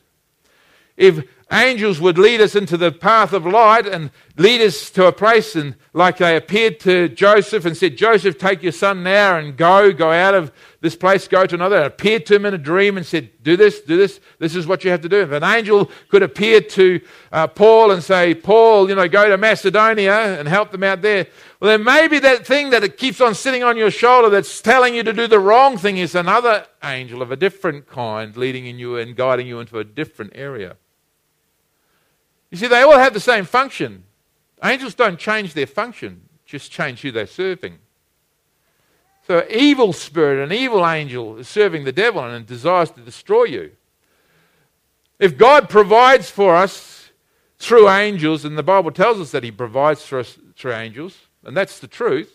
[0.95, 5.12] If angels would lead us into the path of light and lead us to a
[5.13, 9.55] place and like they appeared to Joseph and said, Joseph, take your son now and
[9.55, 11.77] go, go out of this place, go to another.
[11.77, 14.67] And appeared to him in a dream and said, do this, do this, this is
[14.67, 15.21] what you have to do.
[15.21, 16.99] If an angel could appear to
[17.31, 21.27] uh, Paul and say, Paul, you know, go to Macedonia and help them out there,
[21.62, 24.93] well then maybe that thing that it keeps on sitting on your shoulder that's telling
[24.95, 28.77] you to do the wrong thing is another angel of a different kind leading in
[28.77, 30.75] you and guiding you into a different area.
[32.49, 34.03] You see, they all have the same function.
[34.63, 36.21] Angels don't change their function.
[36.45, 37.77] just change who they're serving.
[39.27, 43.43] So, an evil spirit, an evil angel is serving the devil and desires to destroy
[43.43, 43.71] you.
[45.19, 47.10] If God provides for us
[47.60, 51.57] through angels, and the Bible tells us that He provides for us through angels, and
[51.57, 52.33] that's the truth.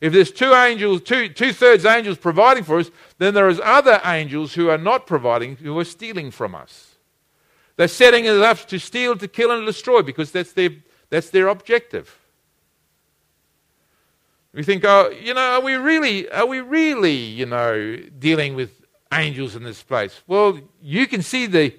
[0.00, 4.00] If there's two angels, two two thirds angels providing for us, then there is other
[4.04, 6.89] angels who are not providing, who are stealing from us.
[7.80, 10.68] They're setting us up to steal, to kill, and destroy because that's their
[11.08, 12.14] that's their objective.
[14.52, 18.82] We think, oh, you know, are we really, are we really, you know, dealing with
[19.14, 20.20] angels in this place?
[20.26, 21.74] Well, you can see the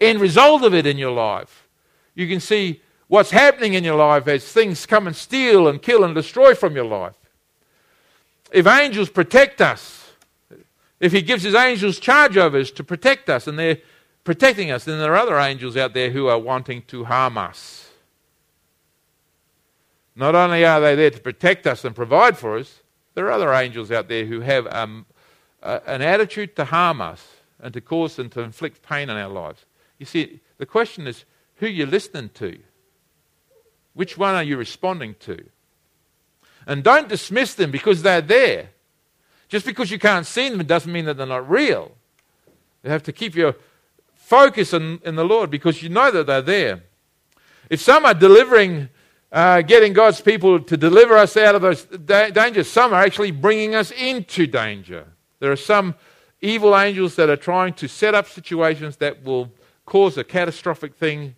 [0.00, 1.66] end result of it in your life.
[2.14, 6.04] You can see what's happening in your life as things come and steal and kill
[6.04, 7.16] and destroy from your life.
[8.52, 10.12] If angels protect us,
[11.00, 13.78] if He gives His angels charge over us to protect us and they're
[14.24, 17.90] protecting us, then there are other angels out there who are wanting to harm us.
[20.14, 22.80] Not only are they there to protect us and provide for us,
[23.14, 25.06] there are other angels out there who have um,
[25.62, 27.26] uh, an attitude to harm us
[27.58, 29.64] and to cause and to inflict pain in our lives.
[29.98, 31.24] You see, the question is
[31.56, 32.58] who you're listening to.
[33.94, 35.44] Which one are you responding to?
[36.66, 38.70] And don't dismiss them because they're there.
[39.48, 41.92] Just because you can't see them doesn't mean that they're not real.
[42.84, 43.56] You have to keep your
[44.30, 46.82] focus in, in the Lord because you know that they're there.
[47.68, 48.88] If some are delivering
[49.32, 52.68] uh, getting God's people to deliver us out of those da- dangers.
[52.68, 55.06] Some are actually bringing us into danger.
[55.38, 55.94] There are some
[56.40, 59.50] evil angels that are trying to set up situations that will
[59.86, 61.36] cause a catastrophic thing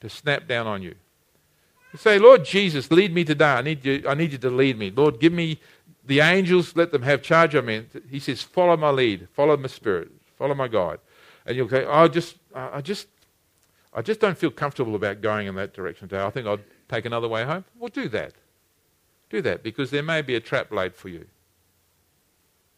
[0.00, 0.94] to snap down on you.
[1.92, 3.44] You say, Lord Jesus, lead me today.
[3.44, 4.90] I need you, I need you to lead me.
[4.90, 5.60] Lord, give me
[6.04, 7.86] the angels, let them have charge of me.
[8.10, 10.98] He says, follow my lead, follow my spirit, follow my guide.
[11.46, 13.06] And you'll say, oh, just, I just
[13.96, 16.22] I just don't feel comfortable about going in that direction today.
[16.22, 17.64] I think I'll take another way home.
[17.78, 18.34] Well, do that.
[19.30, 21.26] Do that because there may be a trap laid for you.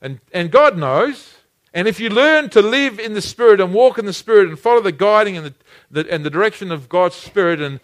[0.01, 1.35] And, and God knows.
[1.75, 4.57] And if you learn to live in the Spirit and walk in the Spirit and
[4.57, 5.55] follow the guiding and the,
[5.91, 7.81] the, and the direction of God's Spirit, and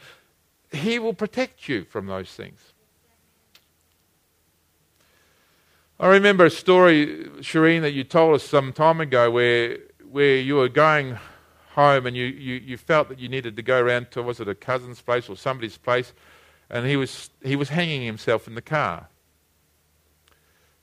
[0.70, 2.61] He will protect you from those things.
[5.99, 9.79] I remember a story, Shireen, that you told us some time ago where,
[10.14, 11.18] where you were going
[11.72, 14.46] home and you, you, you felt that you needed to go around to, was it
[14.46, 16.12] a cousin's place or somebody's place,
[16.70, 19.09] and he was, he was hanging himself in the car.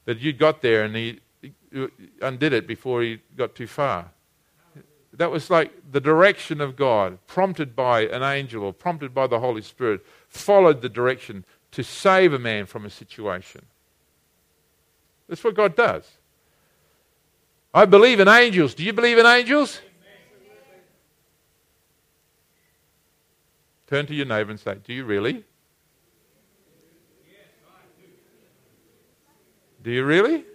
[0.04, 1.54] That you got there and he, he
[2.22, 4.12] undid it before he got too far.
[5.14, 9.40] That was like the direction of God, prompted by an angel or prompted by the
[9.40, 13.62] Holy Spirit, followed the direction to save a man from a situation.
[15.30, 16.18] That's what God does.
[17.74, 18.74] I believe in angels.
[18.74, 19.80] Do you believe in angels?
[23.88, 25.44] Turn to your neighbor and say, Do you really?
[29.84, 30.46] Do you really?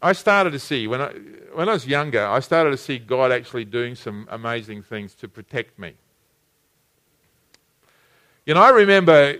[0.00, 1.08] I started to see, when I,
[1.54, 5.28] when I was younger, I started to see God actually doing some amazing things to
[5.28, 5.94] protect me.
[8.46, 9.38] You know, I remember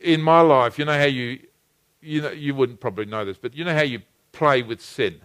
[0.00, 1.38] in my life, you know how you,
[2.04, 5.20] you, know, you wouldn't probably know this, but you know how you play with sin?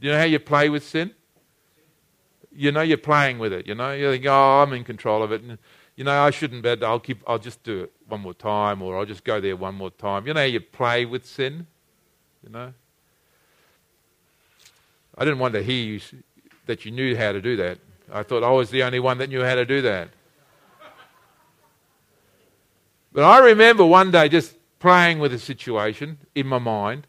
[0.00, 1.12] You know how you play with sin?
[2.52, 3.66] you know you're playing with it.
[3.66, 5.42] You know, you think, oh, I'm in control of it.
[5.42, 5.58] And,
[5.96, 7.22] you know, I shouldn't, but I'll keep.
[7.26, 10.26] I'll just do it one more time, or I'll just go there one more time.
[10.26, 11.66] You know, you play with sin.
[12.42, 12.72] You know.
[15.16, 16.00] I didn't want to hear you
[16.66, 17.78] that you knew how to do that.
[18.12, 20.08] I thought I was the only one that knew how to do that.
[23.12, 27.06] But I remember one day just playing with a situation in my mind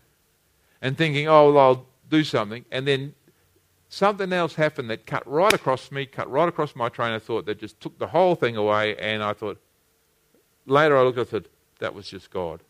[0.81, 2.65] and thinking, oh, well, I'll do something.
[2.71, 3.13] And then
[3.89, 7.45] something else happened that cut right across me, cut right across my train of thought
[7.45, 8.95] that just took the whole thing away.
[8.97, 9.59] And I thought,
[10.65, 12.61] later I looked at it, that was just God.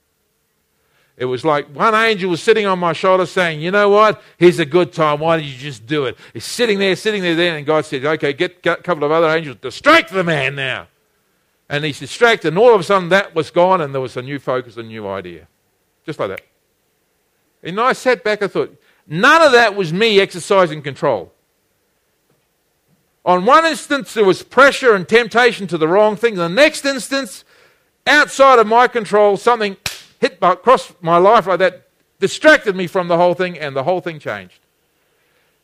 [1.18, 4.22] It was like one angel was sitting on my shoulder saying, You know what?
[4.38, 5.20] Here's a good time.
[5.20, 6.18] Why don't you just do it?
[6.34, 9.30] He's sitting there, sitting there, then, and God said, Okay, get a couple of other
[9.30, 10.88] angels, distract the man now.
[11.72, 14.22] And he's distracted, and all of a sudden that was gone, and there was a
[14.22, 15.48] new focus, a new idea.
[16.06, 16.42] Just like that.
[17.64, 18.78] And I sat back and thought,
[19.08, 21.34] None of that was me exercising control.
[23.26, 26.36] On one instance, there was pressure and temptation to the wrong thing.
[26.36, 27.44] The next instance,
[28.08, 29.78] outside of my control, something
[30.20, 31.88] hit across my life like that,
[32.20, 34.60] distracted me from the whole thing, and the whole thing changed.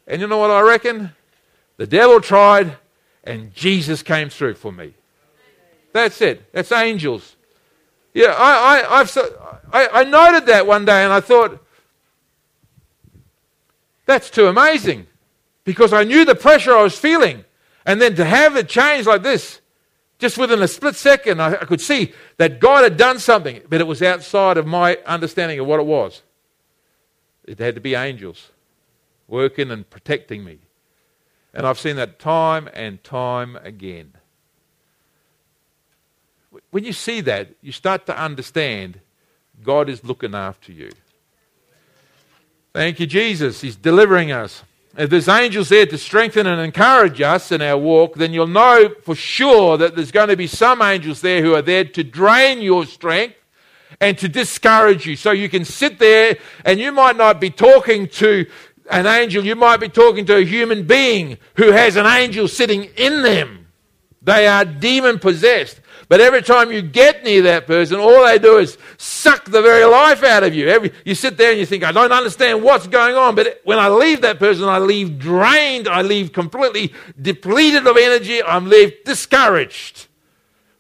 [0.08, 1.12] And you know what I reckon?
[1.78, 2.78] The devil tried,
[3.24, 4.94] and Jesus came through for me.
[5.98, 6.54] That's it.
[6.54, 7.36] That's angels.
[8.14, 9.18] Yeah, I, I, I've,
[9.74, 11.60] I, I noted that one day, and I thought,
[14.06, 15.08] that's too amazing
[15.64, 17.46] because I knew the pressure I was feeling.
[17.84, 19.60] And then to have it change like this,
[20.20, 23.82] just within a split second, I, I could see that God had done something, but
[23.82, 26.22] it was outside of my understanding of what it was.
[27.44, 28.52] It had to be angels
[29.28, 30.60] working and protecting me.
[31.56, 34.14] And I've seen that time and time again.
[36.72, 39.00] When you see that, you start to understand
[39.64, 40.92] God is looking after you.
[42.74, 43.62] Thank you, Jesus.
[43.62, 44.64] He's delivering us.
[44.98, 48.90] If there's angels there to strengthen and encourage us in our walk, then you'll know
[49.04, 52.62] for sure that there's going to be some angels there who are there to drain
[52.62, 53.36] your strength
[54.02, 55.16] and to discourage you.
[55.16, 58.48] So you can sit there and you might not be talking to
[58.90, 62.86] an angel, you might be talking to a human being who has an angel sitting
[62.96, 63.68] in them.
[64.22, 65.80] They are demon possessed.
[66.10, 69.84] But every time you get near that person, all they do is suck the very
[69.84, 70.70] life out of you.
[70.70, 73.36] Every, you sit there and you think, I don't understand what's going on.
[73.36, 75.88] But when I leave that person, I leave drained.
[75.88, 78.42] I leave completely depleted of energy.
[78.42, 80.08] I'm left discouraged.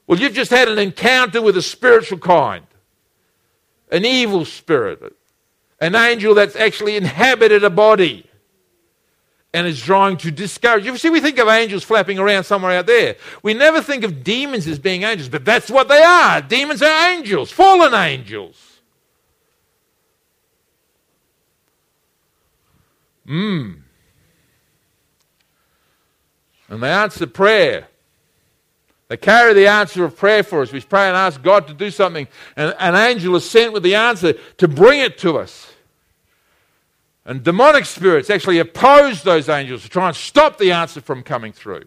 [0.06, 2.66] Well, you've just had an encounter with a spiritual kind,
[3.92, 5.14] an evil spirit,
[5.82, 8.27] an angel that's actually inhabited a body
[9.54, 10.86] and is trying to discourage.
[10.86, 13.16] You see, we think of angels flapping around somewhere out there.
[13.43, 16.41] We never think of demons as being angels, but that's what they are.
[16.41, 18.82] Demons are angels, fallen angels.
[23.28, 23.82] Mmm.
[26.70, 27.88] And they answer prayer.
[29.08, 30.72] They carry the answer of prayer for us.
[30.72, 32.28] We pray and ask God to do something,
[32.58, 35.66] and an angel is sent with the answer to bring it to us.
[37.28, 41.52] And demonic spirits actually oppose those angels to try and stop the answer from coming
[41.52, 41.84] through.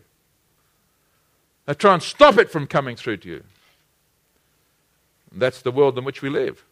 [1.64, 3.44] They try and stop it from coming through to you.
[5.32, 6.62] And that's the world in which we live.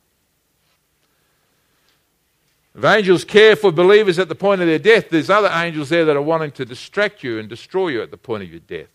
[2.76, 6.04] If angels care for believers at the point of their death, there's other angels there
[6.04, 8.90] that are wanting to distract you and destroy you at the point of your death.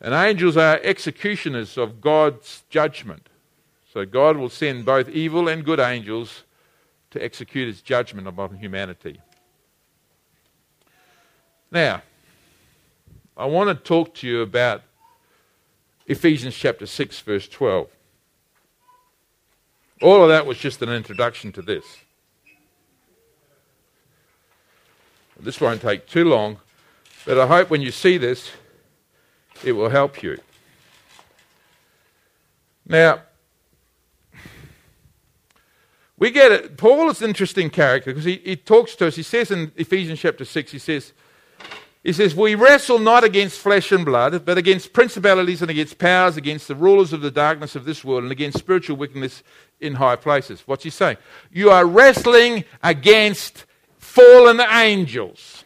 [0.00, 3.28] And angels are executioners of God's judgment.
[3.92, 6.44] So God will send both evil and good angels
[7.16, 9.20] to execute his judgment upon humanity.
[11.70, 12.02] Now,
[13.36, 14.82] I want to talk to you about
[16.06, 17.88] Ephesians chapter 6, verse 12.
[20.02, 21.84] All of that was just an introduction to this.
[25.38, 26.58] This won't take too long,
[27.24, 28.50] but I hope when you see this,
[29.64, 30.38] it will help you.
[32.86, 33.22] Now,
[36.18, 36.76] we get it.
[36.76, 39.16] Paul is an interesting character because he, he talks to us.
[39.16, 41.12] He says in Ephesians chapter 6, he says,
[42.02, 46.36] he says, We wrestle not against flesh and blood, but against principalities and against powers,
[46.36, 49.42] against the rulers of the darkness of this world, and against spiritual wickedness
[49.80, 50.62] in high places.
[50.66, 51.16] What's he saying?
[51.50, 53.66] You are wrestling against
[53.98, 55.64] fallen angels.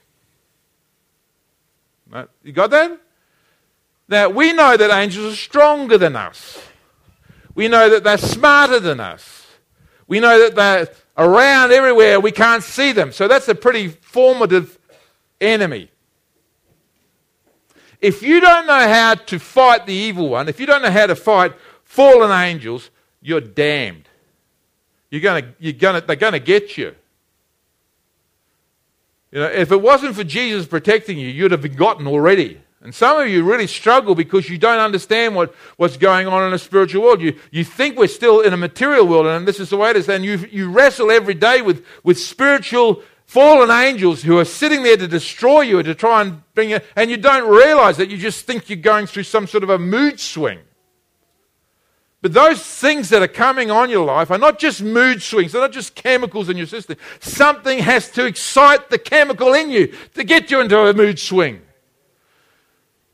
[2.42, 2.98] You got that?
[4.08, 6.60] Now, we know that angels are stronger than us.
[7.54, 9.39] We know that they're smarter than us.
[10.10, 12.18] We know that they're around everywhere.
[12.18, 13.12] We can't see them.
[13.12, 14.76] So that's a pretty formative
[15.40, 15.88] enemy.
[18.00, 21.06] If you don't know how to fight the evil one, if you don't know how
[21.06, 21.52] to fight
[21.84, 22.90] fallen angels,
[23.22, 24.08] you're damned.
[25.10, 26.96] You're gonna, you're gonna, they're going to get you.
[29.30, 32.60] You know, if it wasn't for Jesus protecting you, you'd have been gotten already.
[32.82, 36.54] And some of you really struggle because you don't understand what, what's going on in
[36.54, 37.20] a spiritual world.
[37.20, 39.96] You, you think we're still in a material world, and this is the way it
[39.96, 40.08] is.
[40.08, 44.96] And you, you wrestle every day with, with spiritual fallen angels who are sitting there
[44.96, 48.08] to destroy you, or to try and bring you, and you don't realize that.
[48.08, 50.60] You just think you're going through some sort of a mood swing.
[52.22, 55.60] But those things that are coming on your life are not just mood swings, they're
[55.60, 56.96] not just chemicals in your system.
[57.20, 61.60] Something has to excite the chemical in you to get you into a mood swing.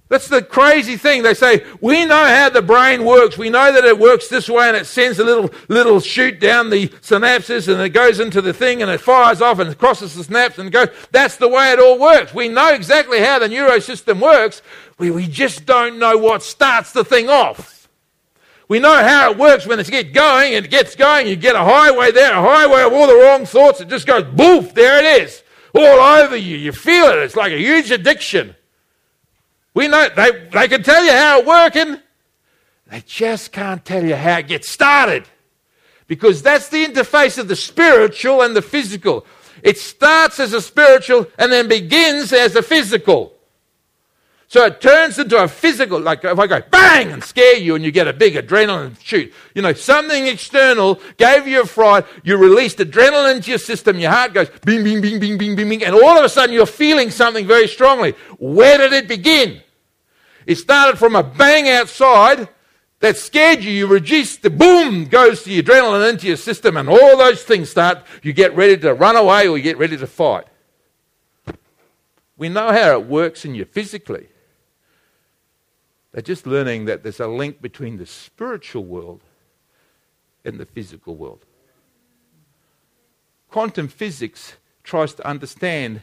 [0.09, 1.25] That's the crazy thing.
[1.25, 3.37] They say, we know how the brain works.
[3.37, 6.71] We know that it works this way and it sends a little, little shoot down
[6.71, 10.23] the synapses and it goes into the thing and it fires off and crosses the
[10.23, 10.89] snaps and goes.
[11.11, 12.33] That's the way it all works.
[12.33, 14.63] We know exactly how the neurosystem works.
[14.97, 17.89] We, we just don't know what starts the thing off.
[18.69, 21.27] We know how it works when it gets going and it gets going.
[21.27, 23.81] You get a highway there, a highway of all the wrong thoughts.
[23.81, 25.43] It just goes boof, there it is.
[25.75, 26.57] All over you.
[26.57, 27.19] You feel it.
[27.19, 28.55] It's like a huge addiction.
[29.77, 32.01] We know they, they can tell you how it's working.
[32.87, 35.29] They just can't tell you how it gets started.
[36.07, 39.27] Because that's the interface of the spiritual and the physical.
[39.63, 43.35] It starts as a spiritual and then begins as a physical.
[44.49, 47.85] So it turns into a physical, like if I go bang and scare you and
[47.85, 49.31] you get a big adrenaline shoot.
[49.55, 54.11] You know, something external gave you a fright, you released adrenaline into your system, your
[54.11, 56.65] heart goes bing, bing, bing, bing, bing, bing, bing, and all of a sudden you're
[56.65, 58.13] feeling something very strongly.
[58.39, 59.61] Where did it begin?
[60.47, 62.49] It started from a bang outside
[63.01, 63.73] that scared you.
[63.73, 67.69] You reduce the boom goes to the adrenaline into your system, and all those things
[67.69, 67.99] start.
[68.23, 70.47] You get ready to run away or you get ready to fight.
[72.37, 74.29] We know how it works in you physically.
[76.13, 79.21] They're just learning that there's a link between the spiritual world
[80.45, 81.45] and the physical world.
[83.51, 86.03] Quantum physics tries to understand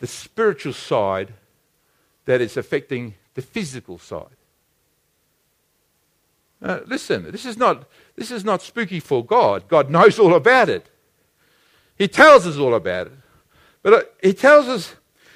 [0.00, 1.32] the spiritual side
[2.26, 4.36] that is affecting the physical side.
[6.62, 7.84] Uh, listen, this is, not,
[8.16, 9.68] this is not spooky for God.
[9.68, 10.88] God knows all about it.
[11.96, 13.12] He tells us all about it.
[13.82, 14.90] But uh, He tells us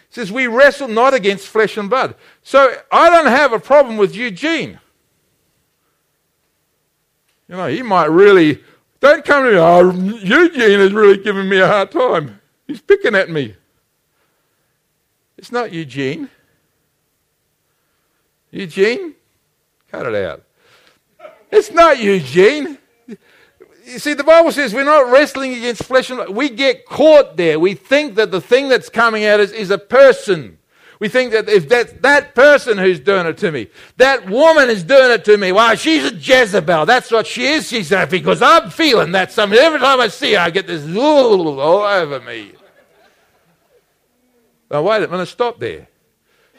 [0.09, 2.15] He says, We wrestle not against flesh and blood.
[2.43, 4.81] So I don't have a problem with Eugene.
[7.49, 8.63] You know, he might really,
[9.01, 12.41] don't come to me, oh, Eugene is really giving me a hard time.
[12.67, 13.55] He's picking at me.
[15.39, 16.29] It's not Eugene.
[18.51, 19.15] Eugene?
[19.91, 20.45] Cut it out.
[21.51, 22.79] It's not Eugene.
[23.87, 26.31] You see, the Bible says we're not wrestling against flesh and blood.
[26.31, 27.59] We get caught there.
[27.59, 30.59] We think that the thing that's coming at us is a person.
[31.01, 33.69] We think that if that's that person who's doing it to me,
[33.99, 36.87] that woman is doing it to me, well, she's a Jezebel.
[36.87, 37.69] That's what she is.
[37.69, 39.59] She's that because I'm feeling that something.
[39.59, 42.53] Every time I see her, I get this all over me.
[44.71, 45.89] Now, wait a minute, stop there.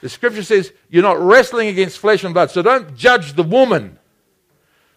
[0.02, 3.98] The scripture says you're not wrestling against flesh and blood, so don't judge the woman.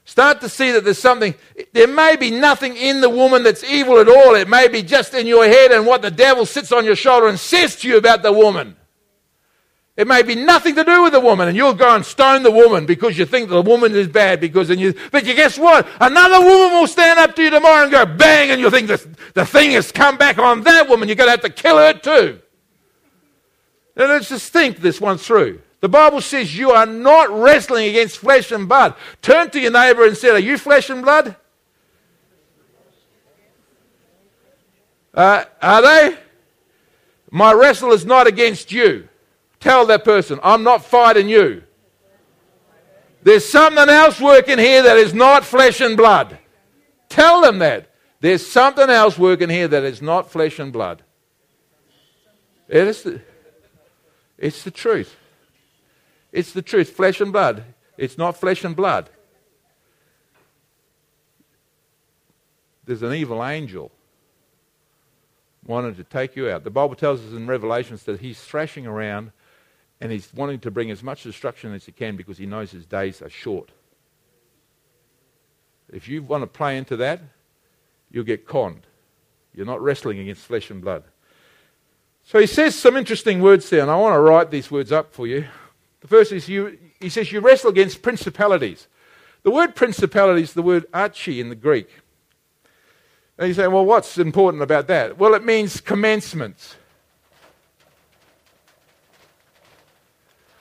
[0.04, 1.34] Start to see that there's something,
[1.72, 4.34] there may be nothing in the woman that's evil at all.
[4.34, 7.28] It may be just in your head and what the devil sits on your shoulder
[7.28, 8.76] and says to you about the woman.
[9.94, 12.50] It may be nothing to do with the woman, and you'll go and stone the
[12.50, 14.40] woman because you think the woman is bad.
[14.40, 15.86] Because and you, but you guess what?
[16.00, 19.06] Another woman will stand up to you tomorrow and go bang, and you'll think the,
[19.34, 21.08] the thing has come back on that woman.
[21.08, 22.40] You're going to have to kill her too.
[23.96, 25.60] Now let's just think this one through.
[25.80, 28.94] The Bible says you are not wrestling against flesh and blood.
[29.20, 31.36] Turn to your neighbor and say, Are you flesh and blood?
[35.12, 36.18] Uh, are they?
[37.30, 39.08] My wrestle is not against you.
[39.60, 41.62] Tell that person, I'm not fighting you.
[43.22, 46.38] There's something else working here that is not flesh and blood.
[47.08, 47.88] Tell them that.
[48.20, 51.02] There's something else working here that is not flesh and blood.
[52.68, 53.20] It is the,
[54.42, 55.16] it's the truth.
[56.32, 57.62] It's the truth, flesh and blood.
[57.96, 59.08] It's not flesh and blood.
[62.84, 63.92] There's an evil angel
[65.64, 66.64] wanting to take you out.
[66.64, 69.30] The Bible tells us in Revelations that he's thrashing around
[70.00, 72.84] and he's wanting to bring as much destruction as he can because he knows his
[72.84, 73.70] days are short.
[75.92, 77.20] If you want to play into that,
[78.10, 78.88] you'll get conned.
[79.54, 81.04] You're not wrestling against flesh and blood.
[82.32, 85.12] So he says some interesting words there, and I want to write these words up
[85.12, 85.44] for you.
[86.00, 88.88] The first is you, he says you wrestle against principalities.
[89.42, 91.90] The word principality is the word archi in the Greek.
[93.36, 95.18] And you say, well, what's important about that?
[95.18, 96.76] Well, it means commencements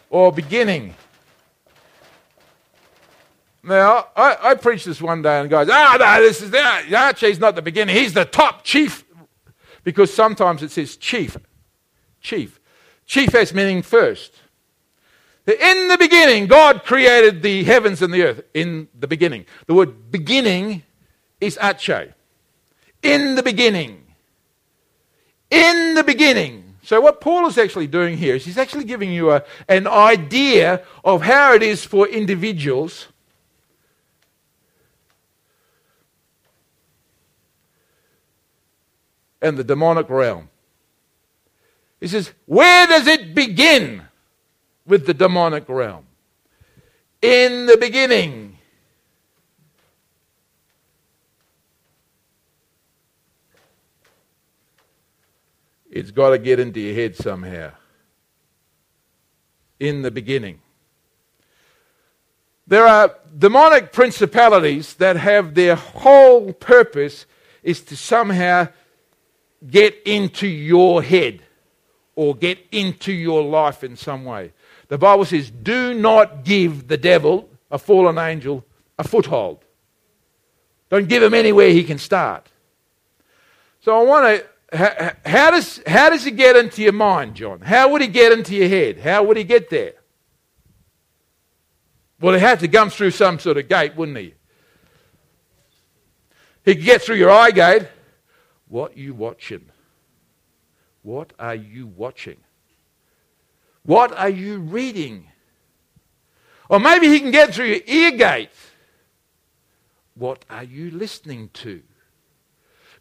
[0.09, 0.93] or beginning.
[3.63, 7.39] Now, I, I preached this one day and guys, ah, no, this is the Archie's
[7.39, 7.95] not the beginning.
[7.95, 9.05] He's the top chief.
[9.85, 11.37] Because sometimes it says chief.
[12.21, 12.59] Chief.
[13.05, 14.33] Chief as meaning first.
[15.47, 18.41] In the beginning, God created the heavens and the earth.
[18.53, 19.45] In the beginning.
[19.65, 20.83] The word beginning
[21.41, 22.13] is arche.
[23.01, 24.03] In the beginning.
[25.49, 26.75] In the beginning.
[26.83, 30.83] So, what Paul is actually doing here is he's actually giving you a, an idea
[31.03, 33.07] of how it is for individuals
[39.41, 40.50] and the demonic realm.
[42.01, 44.01] He says, Where does it begin?
[44.85, 46.05] with the demonic realm.
[47.21, 48.57] In the beginning,
[55.89, 57.71] it's got to get into your head somehow.
[59.79, 60.59] In the beginning.
[62.67, 67.25] There are demonic principalities that have their whole purpose
[67.63, 68.67] is to somehow
[69.67, 71.43] get into your head
[72.15, 74.53] or get into your life in some way.
[74.87, 78.65] The Bible says, do not give the devil, a fallen angel,
[78.99, 79.63] a foothold.
[80.89, 82.51] Don't give him anywhere he can start.
[83.79, 84.47] So I want to.
[85.25, 87.59] How, does, how does he get into your mind, John?
[87.59, 88.99] How would he get into your head?
[88.99, 89.95] How would he get there?
[92.21, 94.33] Well, he had to come through some sort of gate, wouldn't he?
[96.63, 97.87] He could get through your eye gate.
[98.69, 99.65] What you watching?
[101.03, 102.37] What are you watching?
[103.83, 105.27] What are you reading?
[106.69, 108.49] Or maybe he can get through your ear gate.
[110.15, 111.81] What are you listening to?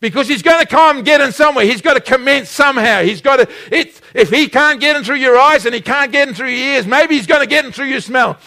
[0.01, 1.67] Because he's going to come and get in somewhere.
[1.67, 3.03] He's got to commence somehow.
[3.03, 6.11] He's got to, it's, if he can't get in through your eyes and he can't
[6.11, 8.39] get in through your ears, maybe he's going to get in through your smell.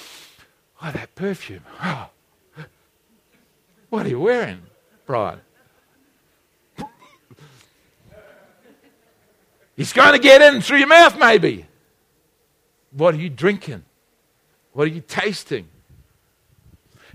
[0.82, 1.64] Oh, that perfume.
[1.84, 2.10] Oh.
[3.90, 4.64] What are you wearing,
[5.06, 5.40] Brian?
[9.84, 11.66] He's going to get in through your mouth, maybe.
[12.92, 13.84] What are you drinking?
[14.72, 15.68] What are you tasting?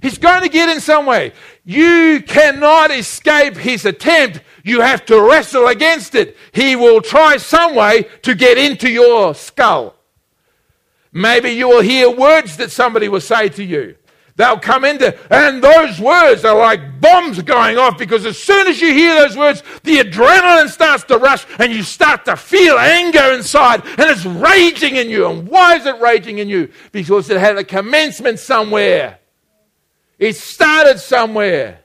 [0.03, 1.33] He's going to get in some way.
[1.65, 4.43] You cannot escape his attempt.
[4.65, 6.37] You have to wrestle against it.
[6.53, 9.95] He will try some way to get into your skull.
[11.11, 13.97] Maybe you will hear words that somebody will say to you.
[14.39, 18.81] They'll come into, and those words are like bombs going off because as soon as
[18.81, 23.33] you hear those words, the adrenaline starts to rush and you start to feel anger
[23.33, 25.27] inside and it's raging in you.
[25.27, 26.71] And why is it raging in you?
[26.93, 29.19] Because it had a commencement somewhere.
[30.21, 31.81] It started somewhere.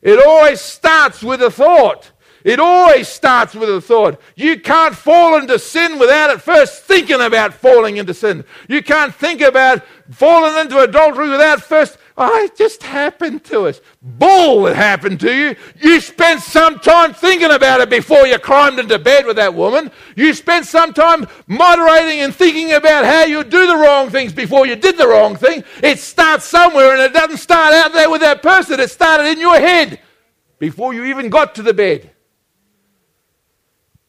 [0.00, 2.12] It always starts with a thought.
[2.48, 4.18] It always starts with a thought.
[4.34, 8.42] You can't fall into sin without at first thinking about falling into sin.
[8.70, 13.82] You can't think about falling into adultery without first, oh, it just happened to us.
[14.00, 15.56] Bull, it happened to you.
[15.78, 19.90] You spent some time thinking about it before you climbed into bed with that woman.
[20.16, 24.66] You spent some time moderating and thinking about how you do the wrong things before
[24.66, 25.64] you did the wrong thing.
[25.82, 28.80] It starts somewhere and it doesn't start out there with that person.
[28.80, 30.00] It started in your head
[30.58, 32.12] before you even got to the bed.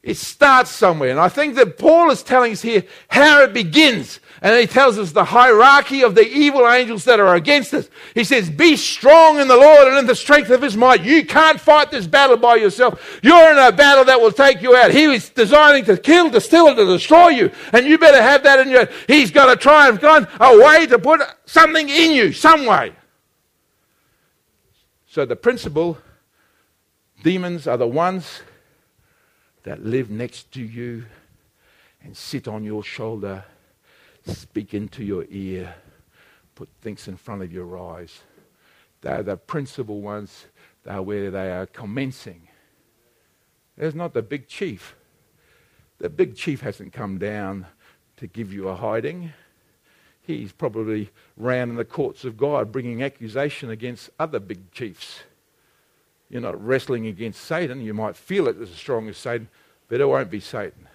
[0.02, 1.10] It starts somewhere.
[1.10, 4.22] And I think that Paul is telling us here how it begins.
[4.41, 7.89] And he tells us the hierarchy of the evil angels that are against us.
[8.14, 11.04] He says, Be strong in the Lord and in the strength of his might.
[11.04, 13.20] You can't fight this battle by yourself.
[13.22, 14.91] You're in a battle that will take you out.
[14.91, 17.52] He is designing to kill, to steal, to destroy you.
[17.74, 18.88] And you better have that in your.
[19.08, 22.93] He's got to try and find a way to put something in you, some way.
[25.08, 25.97] So the principle
[27.22, 28.41] demons are the ones
[29.64, 31.05] that live next to you
[32.01, 33.43] and sit on your shoulder,
[34.26, 35.76] speak into your ear,
[36.55, 38.22] put things in front of your eyes.
[39.01, 40.45] They're the principal ones.
[40.84, 42.47] They're where they are commencing.
[43.78, 44.95] There's not the big chief.
[45.99, 47.66] The big chief hasn't come down
[48.18, 49.34] to give you a hiding.
[50.22, 55.22] He's probably ran in the courts of God bringing accusation against other big chiefs.
[56.30, 57.82] You're not wrestling against Satan.
[57.82, 59.48] You might feel it as strong as Satan,
[59.88, 60.88] but it won't be Satan.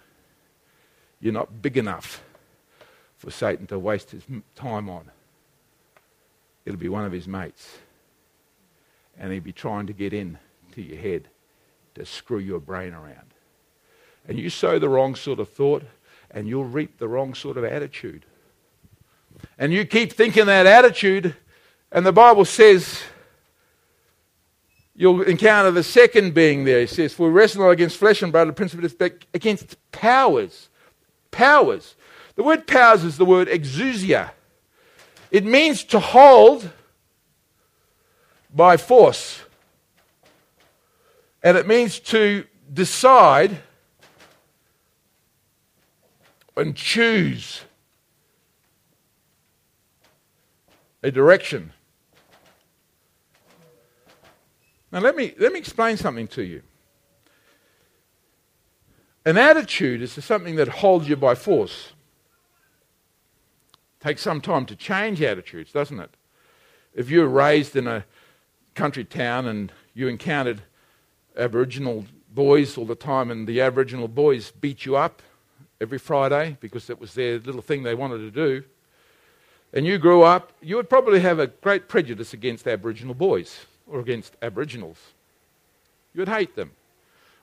[1.20, 2.22] You're not big enough
[3.18, 4.22] for Satan to waste his
[4.54, 5.10] time on.
[6.64, 7.78] It'll be one of his mates.
[9.18, 10.38] And he'll be trying to get in
[10.72, 11.28] to your head
[11.94, 13.32] to screw your brain around.
[14.26, 15.84] And you sow the wrong sort of thought,
[16.30, 18.24] and you'll reap the wrong sort of attitude.
[19.58, 21.34] And you keep thinking that attitude,
[21.92, 23.02] and the Bible says
[24.96, 26.80] You'll encounter the second being there.
[26.80, 30.68] He says, For we wrestle not against flesh and blood, the principalities, but against powers.
[31.30, 31.96] Powers.
[32.36, 34.30] The word powers is the word exousia.
[35.30, 36.70] It means to hold
[38.54, 39.40] by force.
[41.42, 43.58] And it means to decide
[46.56, 47.62] and choose
[51.02, 51.73] a direction.
[54.94, 56.62] Now, let me, let me explain something to you.
[59.24, 61.90] An attitude is something that holds you by force.
[63.72, 66.10] It takes some time to change attitudes, doesn't it?
[66.94, 68.04] If you were raised in a
[68.76, 70.62] country town and you encountered
[71.36, 75.22] Aboriginal boys all the time, and the Aboriginal boys beat you up
[75.80, 78.62] every Friday because it was their little thing they wanted to do,
[79.72, 84.00] and you grew up, you would probably have a great prejudice against Aboriginal boys or
[84.00, 84.98] against Aboriginals.
[86.14, 86.70] You would hate them.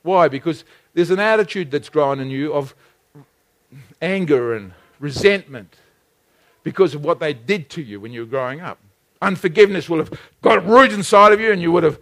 [0.03, 0.27] Why?
[0.27, 0.63] Because
[0.93, 2.73] there's an attitude that's grown in you of
[4.01, 5.75] anger and resentment
[6.63, 8.79] because of what they did to you when you were growing up.
[9.21, 11.99] Unforgiveness will have got roots inside of you, and you would have,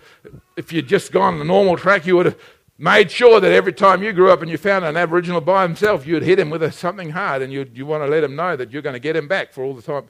[0.56, 2.40] if you'd just gone the normal track, you would have
[2.78, 6.08] made sure that every time you grew up and you found an Aboriginal by himself,
[6.08, 8.56] you'd hit him with a, something hard, and you you want to let him know
[8.56, 10.10] that you're going to get him back for all the time.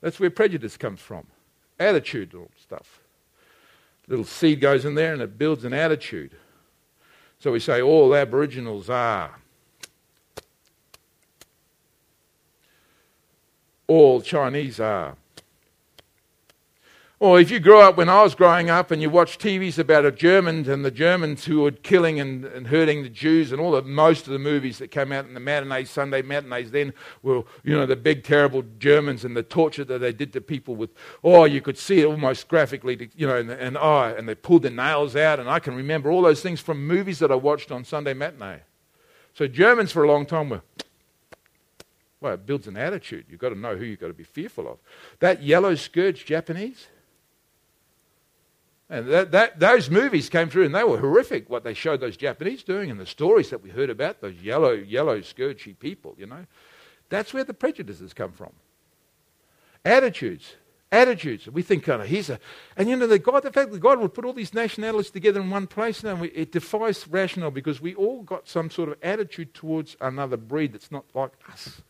[0.00, 1.26] That's where prejudice comes from,
[1.80, 3.00] attitude and stuff
[4.06, 6.36] little seed goes in there and it builds an attitude.
[7.38, 9.38] So we say all Aboriginals are.
[13.86, 15.16] All Chinese are.
[17.20, 20.16] Or if you grew up when I was growing up and you watched TVs about
[20.16, 23.82] Germans and the Germans who were killing and, and hurting the Jews and all the
[23.82, 26.92] most of the movies that came out in the matinees, Sunday matinees then
[27.22, 30.74] were, you know, the big terrible Germans and the torture that they did to people
[30.74, 30.90] with,
[31.22, 34.62] oh, you could see it almost graphically, you know, and, and oh, and they pulled
[34.62, 35.38] their nails out.
[35.38, 38.62] And I can remember all those things from movies that I watched on Sunday matinee.
[39.34, 40.62] So Germans for a long time were
[42.20, 43.26] well, it builds an attitude.
[43.28, 44.78] You've got to know who you've got to be fearful of.
[45.20, 46.88] That yellow scourge Japanese,
[48.94, 52.16] and that, that, those movies came through and they were horrific, what they showed those
[52.16, 56.26] Japanese doing and the stories that we heard about, those yellow, yellow, scourgy people, you
[56.26, 56.46] know.
[57.08, 58.52] That's where the prejudices come from.
[59.84, 60.54] Attitudes.
[60.92, 61.48] Attitudes.
[61.48, 62.38] We think, kind of, here's a.
[62.76, 65.40] And you know, the, God, the fact that God would put all these nationalities together
[65.40, 68.96] in one place now, we, it defies rational because we all got some sort of
[69.02, 71.82] attitude towards another breed that's not like us.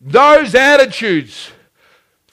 [0.00, 1.50] Those attitudes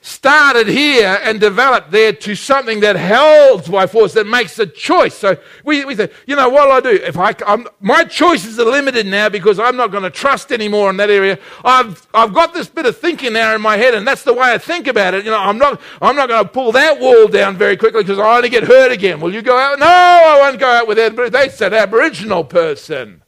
[0.03, 5.15] started here and developed there to something that holds by force, that makes a choice.
[5.15, 6.89] So we, we say, you know, what'll I do?
[6.89, 10.89] If I, I'm, my choices are limited now because I'm not going to trust anymore
[10.89, 11.39] in that area.
[11.63, 14.53] I've, I've got this bit of thinking now in my head, and that's the way
[14.53, 15.23] I think about it.
[15.23, 18.19] You know, I'm not, I'm not going to pull that wall down very quickly because
[18.19, 19.21] I only get hurt again.
[19.21, 19.79] Will you go out?
[19.79, 21.31] No, I won't go out with that.
[21.31, 23.21] That's an Aboriginal person.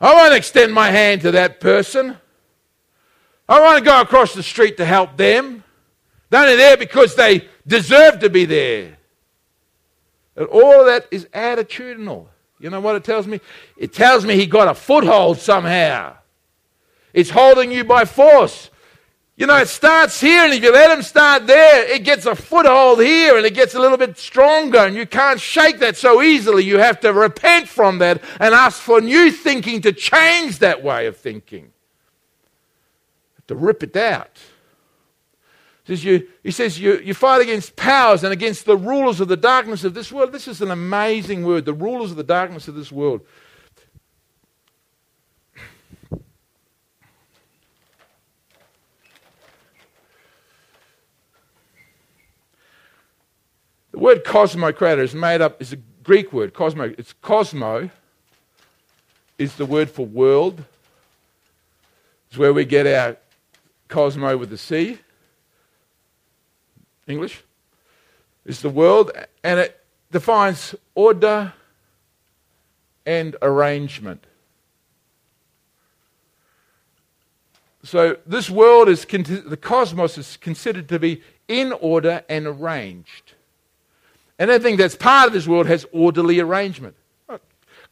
[0.00, 2.19] I won't extend my hand to that person.
[3.50, 5.64] I want to go across the street to help them.
[6.30, 8.96] They're only there because they deserve to be there.
[10.36, 12.28] And all of that is attitudinal.
[12.60, 13.40] You know what it tells me?
[13.76, 16.16] It tells me he got a foothold somehow.
[17.12, 18.70] It's holding you by force.
[19.36, 22.36] You know, it starts here, and if you let him start there, it gets a
[22.36, 26.22] foothold here, and it gets a little bit stronger, and you can't shake that so
[26.22, 26.62] easily.
[26.62, 31.06] You have to repent from that and ask for new thinking to change that way
[31.06, 31.72] of thinking
[33.50, 34.38] to rip it out.
[35.82, 39.26] He says, you, he says you, you fight against powers and against the rulers of
[39.26, 40.30] the darkness of this world.
[40.30, 43.22] This is an amazing word, the rulers of the darkness of this world.
[53.90, 56.94] The word cosmocrator is made up, is a Greek word, cosmo.
[56.96, 57.90] It's cosmo,
[59.38, 60.62] is the word for world.
[62.28, 63.16] It's where we get our
[63.90, 64.98] cosmo with a C,
[67.06, 67.42] English,
[68.46, 69.10] is the world,
[69.44, 69.78] and it
[70.10, 71.52] defines order
[73.04, 74.24] and arrangement.
[77.82, 83.34] So this world is the cosmos is considered to be in order and arranged.
[84.38, 86.94] And anything that's part of this world has orderly arrangement.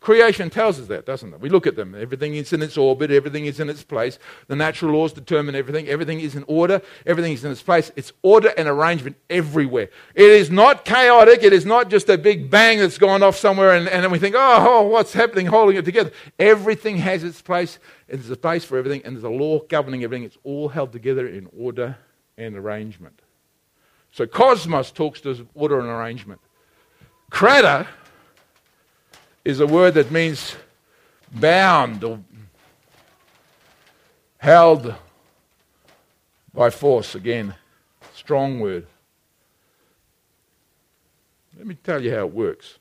[0.01, 1.41] Creation tells us that, doesn't it?
[1.41, 1.97] We look at them.
[1.97, 4.21] Everything is in its orbit, everything is in its place.
[4.47, 5.89] The natural laws determine everything.
[5.89, 7.91] Everything is in order, everything is in its place.
[7.97, 9.91] It's order and arrangement everywhere.
[10.15, 13.75] It is not chaotic, it is not just a big bang that's gone off somewhere
[13.75, 16.13] and, and then we think, oh, oh, what's happening, holding it together.
[16.39, 20.25] Everything has its place, there's a place for everything, and there's a law governing everything.
[20.25, 21.97] It's all held together in order
[22.37, 23.21] and arrangement.
[24.13, 26.41] So cosmos talks to order and arrangement.
[27.31, 27.87] Crater
[29.49, 30.57] is a word that means
[31.33, 32.21] bound or
[34.37, 34.95] held
[36.53, 37.15] by force.
[37.15, 37.55] Again,
[38.13, 38.87] strong word.
[41.57, 42.79] Let me tell you how it works.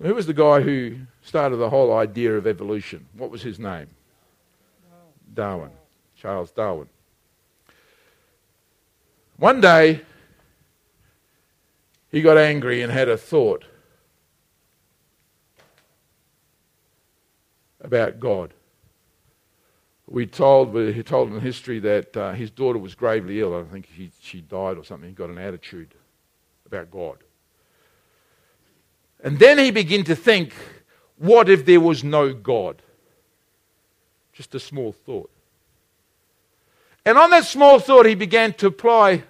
[0.00, 3.04] Who was the guy who started the whole idea of evolution?
[3.12, 3.88] What was his name?
[5.34, 5.72] Darwin.
[6.16, 6.88] Charles Darwin.
[9.36, 10.00] One day,
[12.10, 13.66] he got angry and had a thought.
[17.84, 18.52] About God.
[20.06, 23.56] We told, he told in history that uh, his daughter was gravely ill.
[23.56, 25.08] I think he, she died or something.
[25.08, 25.94] He got an attitude
[26.66, 27.18] about God.
[29.22, 30.54] And then he began to think,
[31.16, 32.82] what if there was no God?
[34.32, 35.30] Just a small thought.
[37.06, 39.24] And on that small thought, he began to apply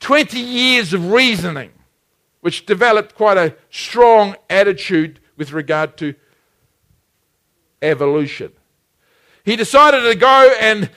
[0.00, 1.70] 20 years of reasoning,
[2.40, 6.14] which developed quite a strong attitude with regard to
[7.82, 8.52] evolution.
[9.44, 10.90] He decided to go and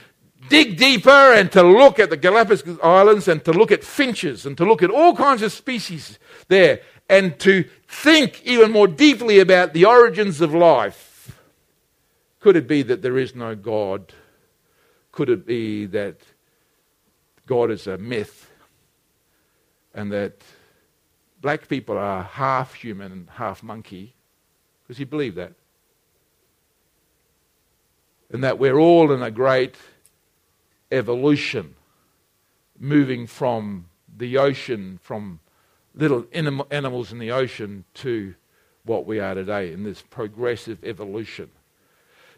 [0.50, 4.56] dig deeper and to look at the Galapagos Islands and to look at finches and
[4.58, 9.74] to look at all kinds of species there and to think even more deeply about
[9.74, 11.40] the origins of life.
[12.40, 14.14] Could it be that there is no God?
[15.12, 16.18] Could it be that
[17.48, 18.52] God is a myth
[19.94, 20.42] and that
[21.42, 24.14] black people are half human and half monkey?
[24.84, 25.54] Because he believed that.
[28.32, 29.76] And that we're all in a great
[30.92, 31.76] evolution,
[32.80, 33.86] moving from
[34.18, 35.40] the ocean, from
[35.94, 38.36] little animals in the ocean to
[38.84, 41.50] what we are today in this progressive evolution.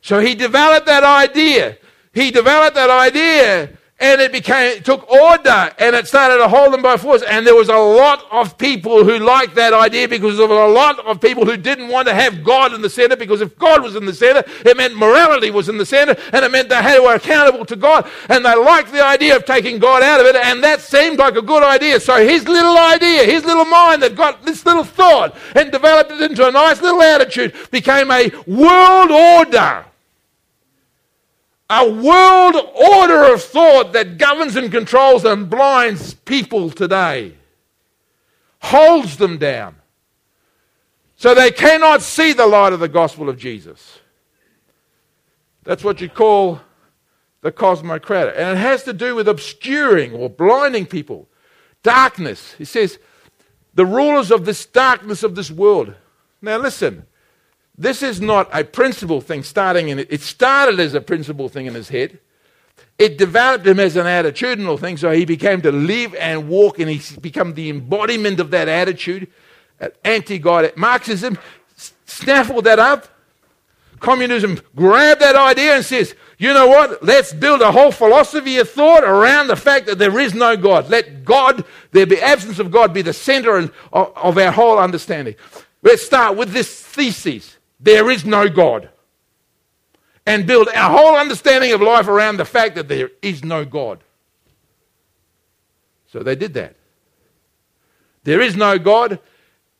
[0.01, 1.77] So he developed that idea.
[2.13, 6.71] He developed that idea and it became it took order and it started to hold
[6.71, 7.23] them by force.
[7.23, 10.71] And there was a lot of people who liked that idea because there were a
[10.71, 13.81] lot of people who didn't want to have god in the center because if god
[13.81, 16.99] was in the center it meant morality was in the center and it meant they
[16.99, 18.09] were accountable to god.
[18.29, 21.35] And they liked the idea of taking god out of it and that seemed like
[21.35, 21.99] a good idea.
[21.99, 26.21] So his little idea his little mind that got this little thought and developed it
[26.21, 29.85] into a nice little attitude became a world order
[31.69, 37.35] a world order of thought that governs and controls and blinds people today,
[38.59, 39.75] holds them down.
[41.17, 43.99] So they cannot see the light of the gospel of Jesus.
[45.63, 46.61] That's what you call
[47.41, 48.33] the cosmocrator.
[48.35, 51.27] And it has to do with obscuring or blinding people.
[51.83, 52.53] Darkness.
[52.57, 52.99] He says,
[53.73, 55.93] the rulers of this darkness of this world.
[56.41, 57.05] Now listen,
[57.77, 60.07] this is not a principle thing starting in it.
[60.09, 62.19] It started as a principle thing in his head.
[62.97, 66.89] It developed him as an attitudinal thing, so he became to live and walk, and
[66.89, 69.27] he's become the embodiment of that attitude.
[70.03, 70.73] Anti God.
[70.75, 71.37] Marxism
[72.05, 73.07] snaffled that up.
[73.99, 77.03] Communism grabbed that idea and says, you know what?
[77.03, 80.89] Let's build a whole philosophy of thought around the fact that there is no God.
[80.89, 85.35] Let God, there be absence of God, be the center of, of our whole understanding.
[85.81, 88.89] Let's start with this thesis there is no God.
[90.25, 94.03] And build our whole understanding of life around the fact that there is no God.
[96.07, 96.75] So they did that.
[98.23, 99.19] There is no God,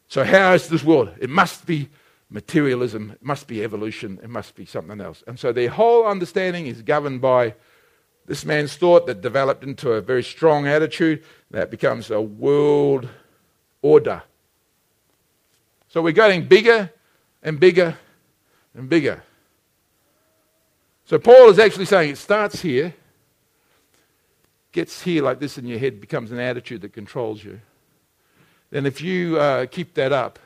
[0.07, 1.11] so how is this world?
[1.19, 1.89] It must be
[2.29, 5.21] materialism, it must be evolution, it must be something else.
[5.27, 7.55] And so their whole understanding is governed by
[8.25, 13.09] this man's thought that developed into a very strong attitude that becomes a world
[13.81, 14.23] order.
[15.89, 16.91] So we're getting bigger
[17.47, 17.97] and bigger
[18.75, 19.23] and bigger.
[21.05, 22.93] So Paul is actually saying it starts here,
[24.73, 27.61] gets here like this in your head, becomes an attitude that controls you.
[28.69, 30.39] Then if you uh, keep that up,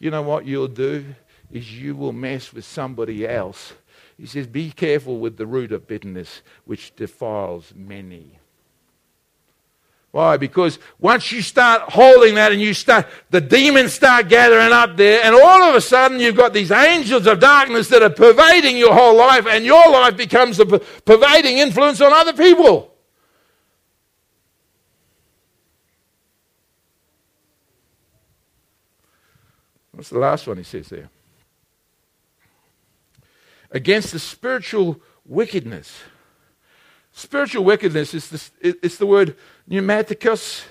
[0.00, 1.14] you know what you'll do
[1.52, 3.74] is you will mess with somebody else.
[4.18, 8.39] He says, Be careful with the root of bitterness, which defiles many.
[10.12, 10.36] Why?
[10.36, 15.22] Because once you start holding that and you start, the demons start gathering up there,
[15.24, 18.92] and all of a sudden you've got these angels of darkness that are pervading your
[18.92, 22.92] whole life, and your life becomes a pervading influence on other people.
[29.92, 31.10] What's the last one he says there?
[33.70, 36.00] Against the spiritual wickedness.
[37.20, 39.36] Spiritual wickedness is this, it's the word
[39.68, 40.64] pneumaticus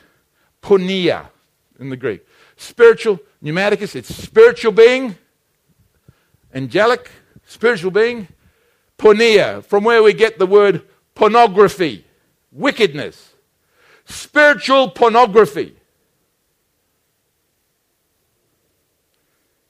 [0.63, 1.27] ponia
[1.79, 2.25] in the Greek.
[2.57, 5.15] Spiritual, pneumaticus, it's spiritual being,
[6.51, 7.11] angelic,
[7.45, 8.27] spiritual being,
[8.97, 10.81] ponia, from where we get the word
[11.13, 12.03] pornography,
[12.51, 13.35] wickedness,
[14.05, 15.75] spiritual pornography.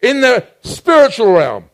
[0.01, 1.69] In the spiritual realm,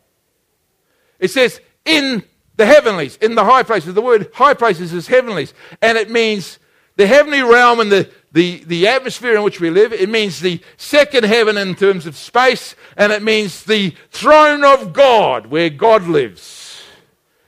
[1.20, 2.24] it says in
[2.56, 3.94] the heavenlies, in the high places.
[3.94, 6.58] The word high places is heavenlies, and it means
[6.96, 9.92] the heavenly realm and the, the, the atmosphere in which we live.
[9.92, 14.92] It means the second heaven in terms of space, and it means the throne of
[14.92, 16.82] God where God lives.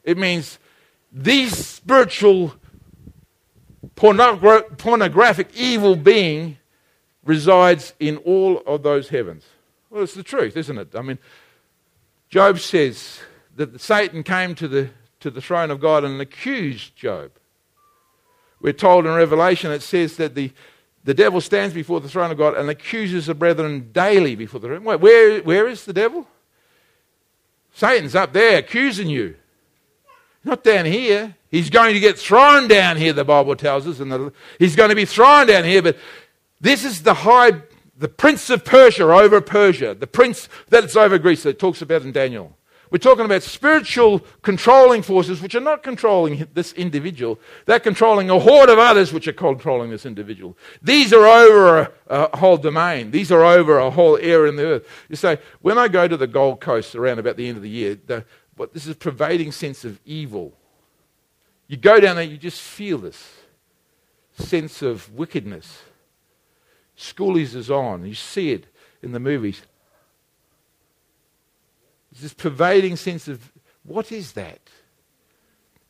[0.05, 0.59] It means
[1.13, 2.55] the spiritual
[3.97, 6.59] pornogra- pornographic evil being
[7.25, 9.45] resides in all of those heavens.
[9.91, 10.95] Well, it's the truth, isn't it?
[10.95, 11.19] I mean,
[12.29, 13.21] Job says
[13.59, 17.33] that Satan came to the, to the throne of God and accused Job.
[18.61, 20.53] We're told in Revelation, it says that the,
[21.03, 24.69] the devil stands before the throne of God and accuses the brethren daily before the
[24.69, 24.85] throne.
[24.85, 26.27] Where, where is the devil?
[27.75, 29.35] Satan's up there accusing you.
[30.45, 31.35] Not down here.
[31.51, 33.99] He's going to get thrown down here, the Bible tells us.
[33.99, 35.83] And the, he's going to be thrown down here.
[35.83, 35.97] But
[36.61, 37.63] this is the high,
[37.97, 42.13] the prince of Persia over Persia, the prince that's over Greece that talks about in
[42.13, 42.58] Daniel.
[42.91, 47.39] We're talking about spiritual controlling forces which are not controlling this individual.
[47.67, 50.57] They're controlling a horde of others which are controlling this individual.
[50.81, 53.11] These are over a, a, whole domain.
[53.11, 54.89] These are over a whole area in the earth.
[55.09, 57.71] You say, when I go to the Gold Coast around about the end of the
[57.71, 58.25] year, the,
[58.57, 60.55] what, this is pervading sense of evil.
[61.67, 63.33] You go down there, you just feel this
[64.39, 65.83] sense of wickedness.
[66.97, 68.07] Schoolies is on.
[68.07, 68.67] You see it
[69.03, 69.63] in the movies.
[72.21, 73.53] This pervading sense of
[73.85, 74.61] what is that?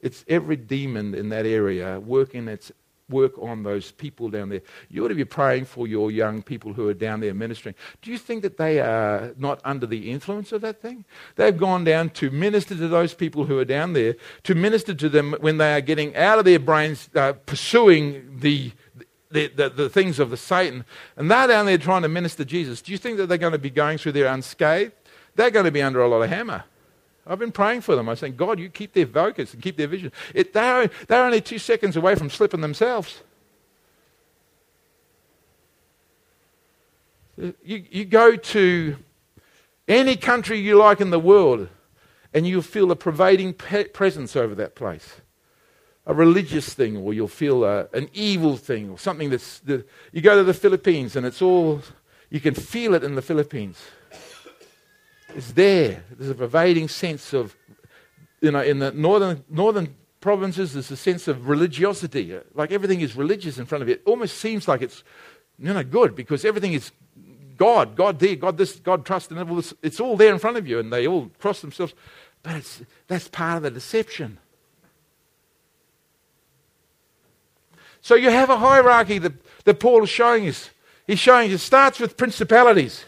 [0.00, 2.70] It's every demon in that area working its
[3.08, 4.60] work on those people down there.
[4.88, 7.74] You ought to be praying for your young people who are down there ministering.
[8.02, 11.04] Do you think that they are not under the influence of that thing?
[11.36, 15.08] They've gone down to minister to those people who are down there, to minister to
[15.08, 18.72] them when they are getting out of their brains, uh, pursuing the,
[19.30, 20.84] the, the, the, things of the Satan,
[21.16, 22.82] and they're down there trying to minister Jesus.
[22.82, 24.92] Do you think that they're going to be going through there unscathed?
[25.38, 26.64] They're going to be under a lot of hammer.
[27.24, 28.08] I've been praying for them.
[28.08, 30.10] I'm saying, God, you keep their focus and keep their vision.
[30.34, 33.20] It, they're, they're only two seconds away from slipping themselves.
[37.36, 38.96] You, you go to
[39.86, 41.68] any country you like in the world,
[42.34, 45.20] and you'll feel a pervading pe- presence over that place.
[46.04, 49.60] A religious thing, or you'll feel a, an evil thing, or something that's.
[49.60, 51.82] The, you go to the Philippines, and it's all.
[52.28, 53.78] You can feel it in the Philippines.
[55.34, 56.04] It's there.
[56.10, 57.56] There's a pervading sense of,
[58.40, 62.38] you know, in the northern, northern provinces, there's a sense of religiosity.
[62.54, 63.94] Like everything is religious in front of you.
[63.94, 65.04] It almost seems like it's,
[65.58, 66.92] you know, good because everything is
[67.56, 69.74] God, God there, God this, God trust, and all this.
[69.82, 71.92] It's all there in front of you, and they all cross themselves.
[72.42, 74.38] But it's, that's part of the deception.
[78.00, 79.32] So you have a hierarchy that,
[79.64, 80.70] that Paul is showing us.
[81.06, 83.04] He's showing it starts with principalities.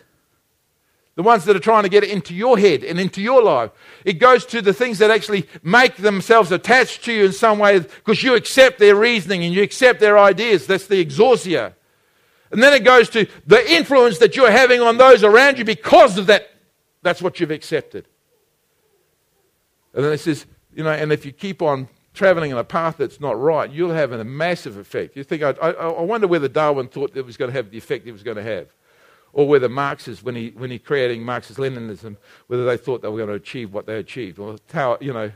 [1.16, 3.70] The ones that are trying to get it into your head and into your life.
[4.04, 7.80] It goes to the things that actually make themselves attached to you in some way
[7.80, 10.66] because you accept their reasoning and you accept their ideas.
[10.66, 11.74] That's the exousia.
[12.52, 16.16] And then it goes to the influence that you're having on those around you because
[16.16, 16.48] of that.
[17.02, 18.06] That's what you've accepted.
[19.94, 22.96] And then it says, you know, and if you keep on traveling in a path
[22.98, 25.16] that's not right, you'll have a massive effect.
[25.16, 27.78] You think, I, I, I wonder whether Darwin thought it was going to have the
[27.78, 28.68] effect it was going to have
[29.32, 32.16] or whether Marxists, when he, when he creating Marxist-Leninism,
[32.48, 35.30] whether they thought they were going to achieve what they achieved, or Tao, you know,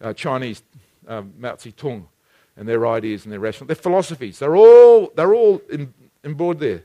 [0.00, 0.62] uh, Chinese
[1.06, 2.06] um, Mao Zedong
[2.56, 5.92] and their ideas and their rational, their philosophies, they're all, they're all in,
[6.24, 6.82] in board there.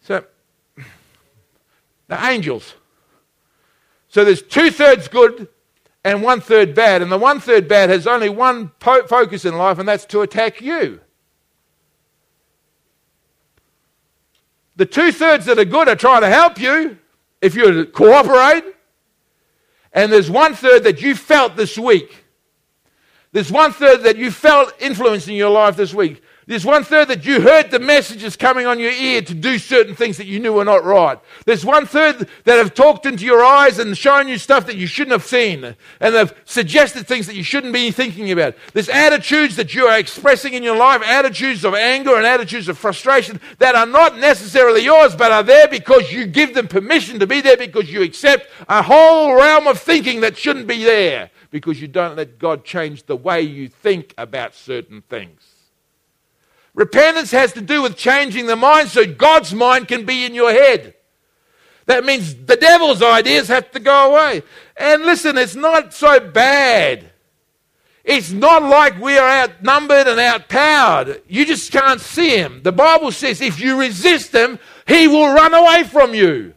[0.00, 0.24] So,
[2.08, 2.74] the angels.
[4.08, 5.48] So there's two thirds good
[6.04, 9.56] and one third bad, and the one third bad has only one po- focus in
[9.56, 11.00] life, and that's to attack you.
[14.76, 16.98] The two thirds that are good are trying to help you
[17.40, 18.64] if you cooperate.
[19.92, 22.24] And there's one third that you felt this week.
[23.32, 26.21] There's one third that you felt influencing your life this week.
[26.46, 29.94] There's one third that you heard the messages coming on your ear to do certain
[29.94, 31.20] things that you knew were not right.
[31.46, 34.88] There's one third that have talked into your eyes and shown you stuff that you
[34.88, 35.76] shouldn't have seen.
[36.00, 38.56] And they've suggested things that you shouldn't be thinking about.
[38.72, 42.76] There's attitudes that you are expressing in your life, attitudes of anger and attitudes of
[42.76, 47.26] frustration that are not necessarily yours, but are there because you give them permission to
[47.28, 51.80] be there because you accept a whole realm of thinking that shouldn't be there because
[51.80, 55.51] you don't let God change the way you think about certain things.
[56.74, 60.52] Repentance has to do with changing the mind so God's mind can be in your
[60.52, 60.94] head.
[61.86, 64.42] That means the devil's ideas have to go away.
[64.76, 67.10] And listen, it's not so bad.
[68.04, 71.22] It's not like we are outnumbered and outpowered.
[71.28, 72.62] You just can't see him.
[72.62, 76.54] The Bible says if you resist him, he will run away from you.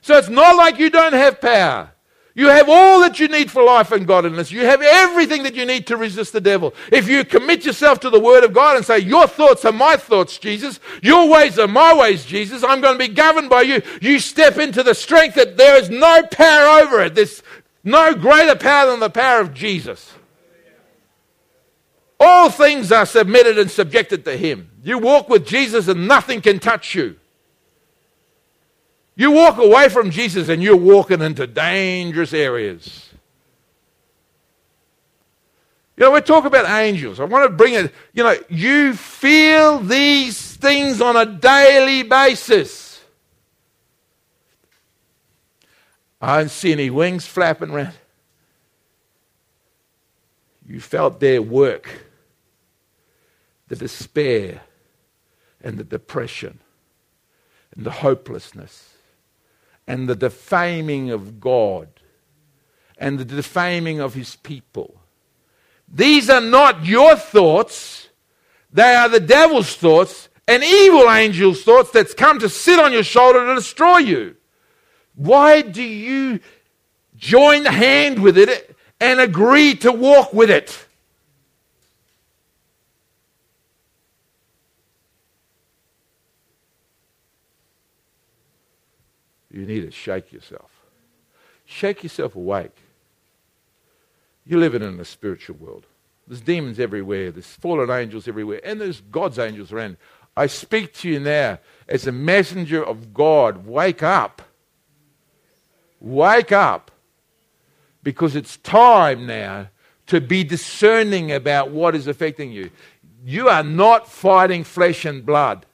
[0.00, 1.92] So it's not like you don't have power.
[2.34, 4.50] You have all that you need for life and godliness.
[4.50, 6.74] You have everything that you need to resist the devil.
[6.90, 9.96] If you commit yourself to the Word of God and say, Your thoughts are my
[9.96, 10.80] thoughts, Jesus.
[11.02, 12.64] Your ways are my ways, Jesus.
[12.64, 13.82] I'm going to be governed by you.
[14.00, 17.14] You step into the strength that there is no power over it.
[17.14, 17.42] There's
[17.84, 20.12] no greater power than the power of Jesus.
[22.18, 24.70] All things are submitted and subjected to Him.
[24.82, 27.16] You walk with Jesus and nothing can touch you.
[29.14, 33.10] You walk away from Jesus and you're walking into dangerous areas.
[35.96, 37.20] You know, we talk about angels.
[37.20, 43.00] I want to bring it, you know, you feel these things on a daily basis.
[46.20, 47.94] I don't see any wings flapping around.
[50.66, 52.06] You felt their work,
[53.68, 54.62] the despair
[55.60, 56.60] and the depression
[57.76, 58.91] and the hopelessness
[59.86, 61.88] and the defaming of God
[62.98, 65.00] and the defaming of his people.
[65.88, 68.08] These are not your thoughts,
[68.72, 73.02] they are the devil's thoughts, an evil angel's thoughts that's come to sit on your
[73.02, 74.36] shoulder to destroy you.
[75.14, 76.40] Why do you
[77.16, 80.86] join the hand with it and agree to walk with it?
[89.52, 90.70] You need to shake yourself.
[91.66, 92.76] Shake yourself awake.
[94.44, 95.86] You're living in a spiritual world.
[96.26, 99.96] There's demons everywhere, there's fallen angels everywhere, and there's God's angels around.
[100.36, 103.66] I speak to you now as a messenger of God.
[103.66, 104.42] Wake up.
[106.00, 106.90] Wake up.
[108.02, 109.68] Because it's time now
[110.06, 112.70] to be discerning about what is affecting you.
[113.24, 115.66] You are not fighting flesh and blood.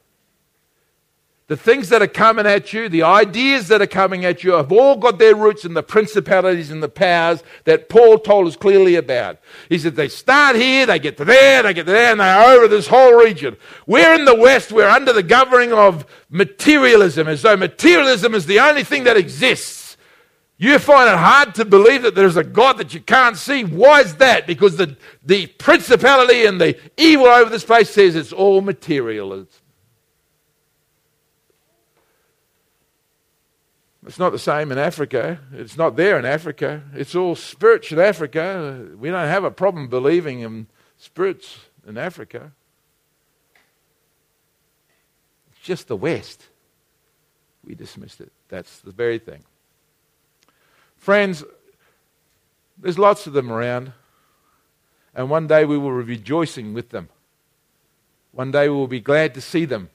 [1.49, 4.71] The things that are coming at you, the ideas that are coming at you, have
[4.71, 8.97] all got their roots in the principalities and the powers that Paul told us clearly
[8.97, 9.39] about.
[9.71, 12.51] He said they start here, they get to there, they get to there, and they're
[12.51, 13.57] over this whole region.
[13.87, 18.61] We're in the West, we're under the governing of materialism, as though materialism is the
[18.61, 19.97] only thing that exists.
[20.59, 23.65] You find it hard to believe that there's a God that you can't see.
[23.65, 24.47] Why is that?
[24.47, 29.49] Because the, the principality and the evil over this place says it's all materialism.
[34.09, 35.39] It's not the same in Africa.
[35.53, 36.83] It's not there in Africa.
[36.95, 38.89] It's all spirits in Africa.
[38.99, 42.53] We don't have a problem believing in spirits in Africa.
[45.53, 46.47] It's just the West.
[47.63, 48.33] We dismissed it.
[48.49, 49.45] That's the very thing.
[50.97, 51.45] Friends,
[52.79, 53.93] there's lots of them around.
[55.15, 57.11] And one day we will be rejoicing with them.
[58.33, 59.91] One day we will be glad to see them.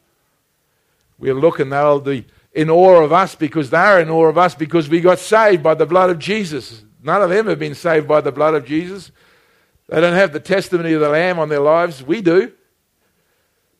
[1.17, 4.55] We'll look and they'll be in awe of us because they're in awe of us
[4.55, 6.83] because we got saved by the blood of Jesus.
[7.01, 9.11] None of them have been saved by the blood of Jesus.
[9.87, 12.03] They don't have the testimony of the Lamb on their lives.
[12.03, 12.53] We do.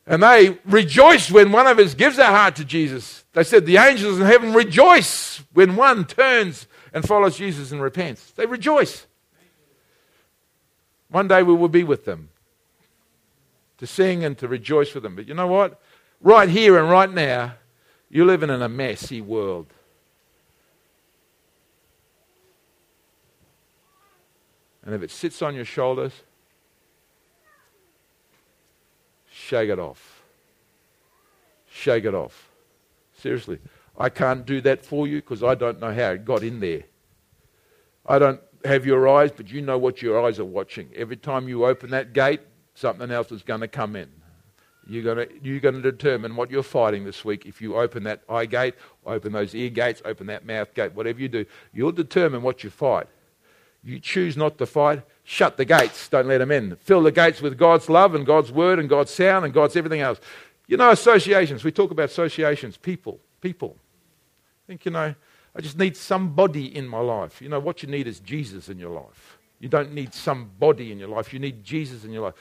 [0.06, 3.24] And they rejoice when one of us gives their heart to Jesus.
[3.34, 8.32] They said the angels in heaven rejoice when one turns and follows Jesus and repents.
[8.32, 9.08] They rejoice.
[11.10, 12.30] One day we will be with them
[13.78, 15.16] to sing and to rejoice with them.
[15.16, 15.80] But you know what?
[16.20, 17.54] Right here and right now,
[18.14, 19.66] you're living in a messy world.
[24.86, 26.14] And if it sits on your shoulders,
[29.32, 30.22] shake it off.
[31.72, 32.50] Shake it off.
[33.18, 33.58] Seriously.
[33.98, 36.84] I can't do that for you because I don't know how it got in there.
[38.06, 40.90] I don't have your eyes, but you know what your eyes are watching.
[40.96, 42.42] Every time you open that gate,
[42.76, 44.10] something else is going to come in.
[44.88, 47.46] You're going, to, you're going to determine what you're fighting this week.
[47.46, 48.76] If you open that eye gate,
[49.06, 52.70] open those ear gates, open that mouth gate, whatever you do, you'll determine what you
[52.70, 53.08] fight.
[53.84, 56.76] You choose not to fight, shut the gates, don't let them in.
[56.78, 60.02] Fill the gates with God's love and God's word and God's sound and God's everything
[60.02, 60.20] else.
[60.68, 63.76] You know, associations, we talk about associations, people, people.
[64.66, 65.14] I think, you know,
[65.56, 67.42] I just need somebody in my life.
[67.42, 69.38] You know, what you need is Jesus in your life.
[69.60, 72.34] You don't need somebody in your life, you need Jesus in your life.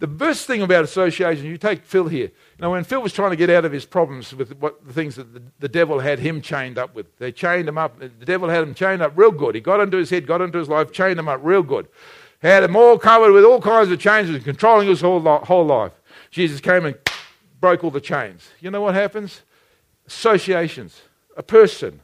[0.00, 2.26] The best thing about association, you take Phil here.
[2.26, 4.92] You know, when Phil was trying to get out of his problems with what the
[4.92, 7.98] things that the, the devil had him chained up with, they chained him up.
[8.00, 9.54] The devil had him chained up real good.
[9.54, 11.86] He got into his head, got into his life, chained him up real good.
[12.40, 15.92] Had him all covered with all kinds of chains and controlling his whole, whole life.
[16.30, 16.96] Jesus came and
[17.60, 18.48] broke all the chains.
[18.60, 19.42] You know what happens?
[20.06, 21.02] Associations.
[21.36, 22.00] A person,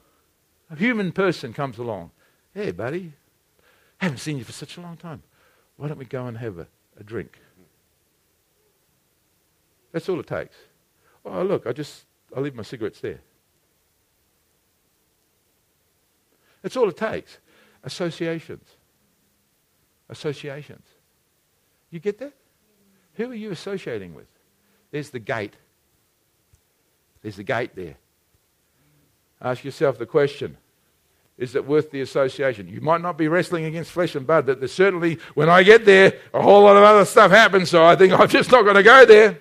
[0.70, 2.12] a human person comes along.
[2.54, 3.12] Hey, buddy,
[3.98, 5.22] haven't seen you for such a long time.
[5.76, 6.68] Why don't we go and have a,
[6.98, 7.39] a drink?
[9.92, 10.56] That's all it takes.
[11.24, 12.04] Oh, look, I just,
[12.36, 13.20] I leave my cigarettes there.
[16.62, 17.38] That's all it takes.
[17.84, 18.64] Associations.
[20.08, 20.84] Associations.
[21.90, 22.32] You get that?
[23.14, 24.26] Who are you associating with?
[24.90, 25.54] There's the gate.
[27.22, 27.96] There's the gate there.
[29.40, 30.56] Ask yourself the question
[31.40, 32.68] is it worth the association?
[32.68, 36.18] You might not be wrestling against flesh and blood, but certainly, when I get there,
[36.34, 38.82] a whole lot of other stuff happens, so I think I'm just not going to
[38.82, 39.40] go there.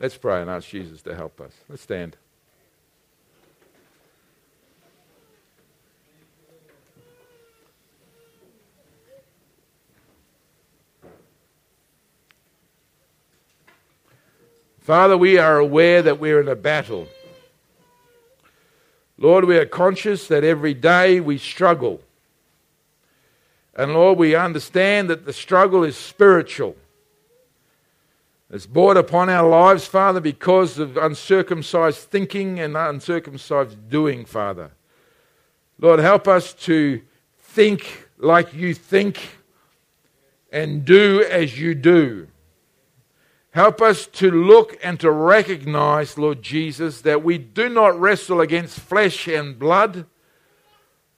[0.00, 1.52] Let's pray and ask Jesus to help us.
[1.68, 2.16] Let's stand.
[14.80, 17.08] Father, we are aware that we're in a battle.
[19.18, 22.00] Lord, we are conscious that every day we struggle.
[23.74, 26.76] And Lord, we understand that the struggle is spiritual.
[28.50, 34.70] It's brought upon our lives, Father, because of uncircumcised thinking and uncircumcised doing, Father.
[35.78, 37.02] Lord, help us to
[37.38, 39.38] think like you think
[40.50, 42.28] and do as you do.
[43.50, 48.80] Help us to look and to recognize, Lord Jesus, that we do not wrestle against
[48.80, 50.06] flesh and blood,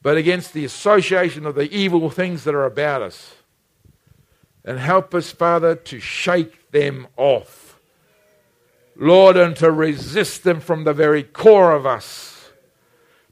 [0.03, 3.35] but against the association of the evil things that are about us.
[4.65, 7.79] And help us, Father, to shake them off.
[8.97, 12.31] Lord, and to resist them from the very core of us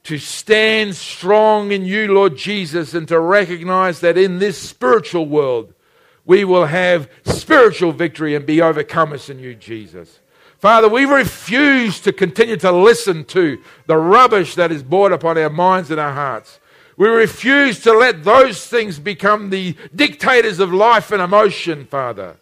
[0.09, 5.74] to stand strong in you, Lord Jesus, and to recognize that in this spiritual world,
[6.24, 10.20] we will have spiritual victory and be overcomers in you, Jesus.
[10.60, 15.51] Father, we refuse to continue to listen to the rubbish that is brought upon our
[15.51, 16.59] minds and our hearts.
[16.97, 22.36] We refuse to let those things become the dictators of life and emotion, Father.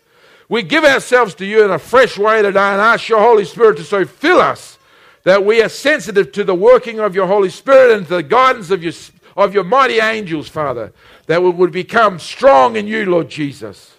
[0.48, 3.78] We give ourselves to you in a fresh way today and ask your Holy Spirit
[3.78, 4.78] to so fill us
[5.24, 8.70] that we are sensitive to the working of your Holy Spirit and to the guidance
[8.70, 8.92] of your,
[9.36, 10.92] of your mighty angels, Father,
[11.26, 13.96] that we would become strong in you, Lord Jesus,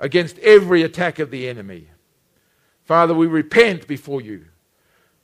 [0.00, 1.86] against every attack of the enemy.
[2.82, 4.46] Father, we repent before you.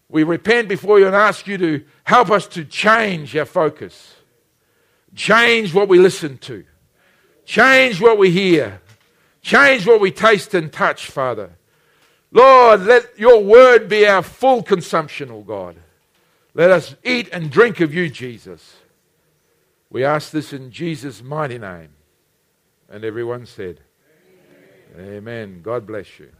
[0.09, 4.14] We repent before you and ask you to help us to change our focus,
[5.16, 6.64] change what we listen to,
[7.44, 8.80] change what we hear,
[9.42, 11.50] change what we taste and touch, Father.
[12.32, 15.76] Lord, let your word be our full consumption, O oh God.
[16.54, 18.76] Let us eat and drink of you, Jesus.
[19.90, 21.90] We ask this in Jesus' mighty name.
[22.88, 23.80] And everyone said,
[24.96, 25.16] Amen.
[25.16, 25.60] Amen.
[25.62, 26.30] God bless you.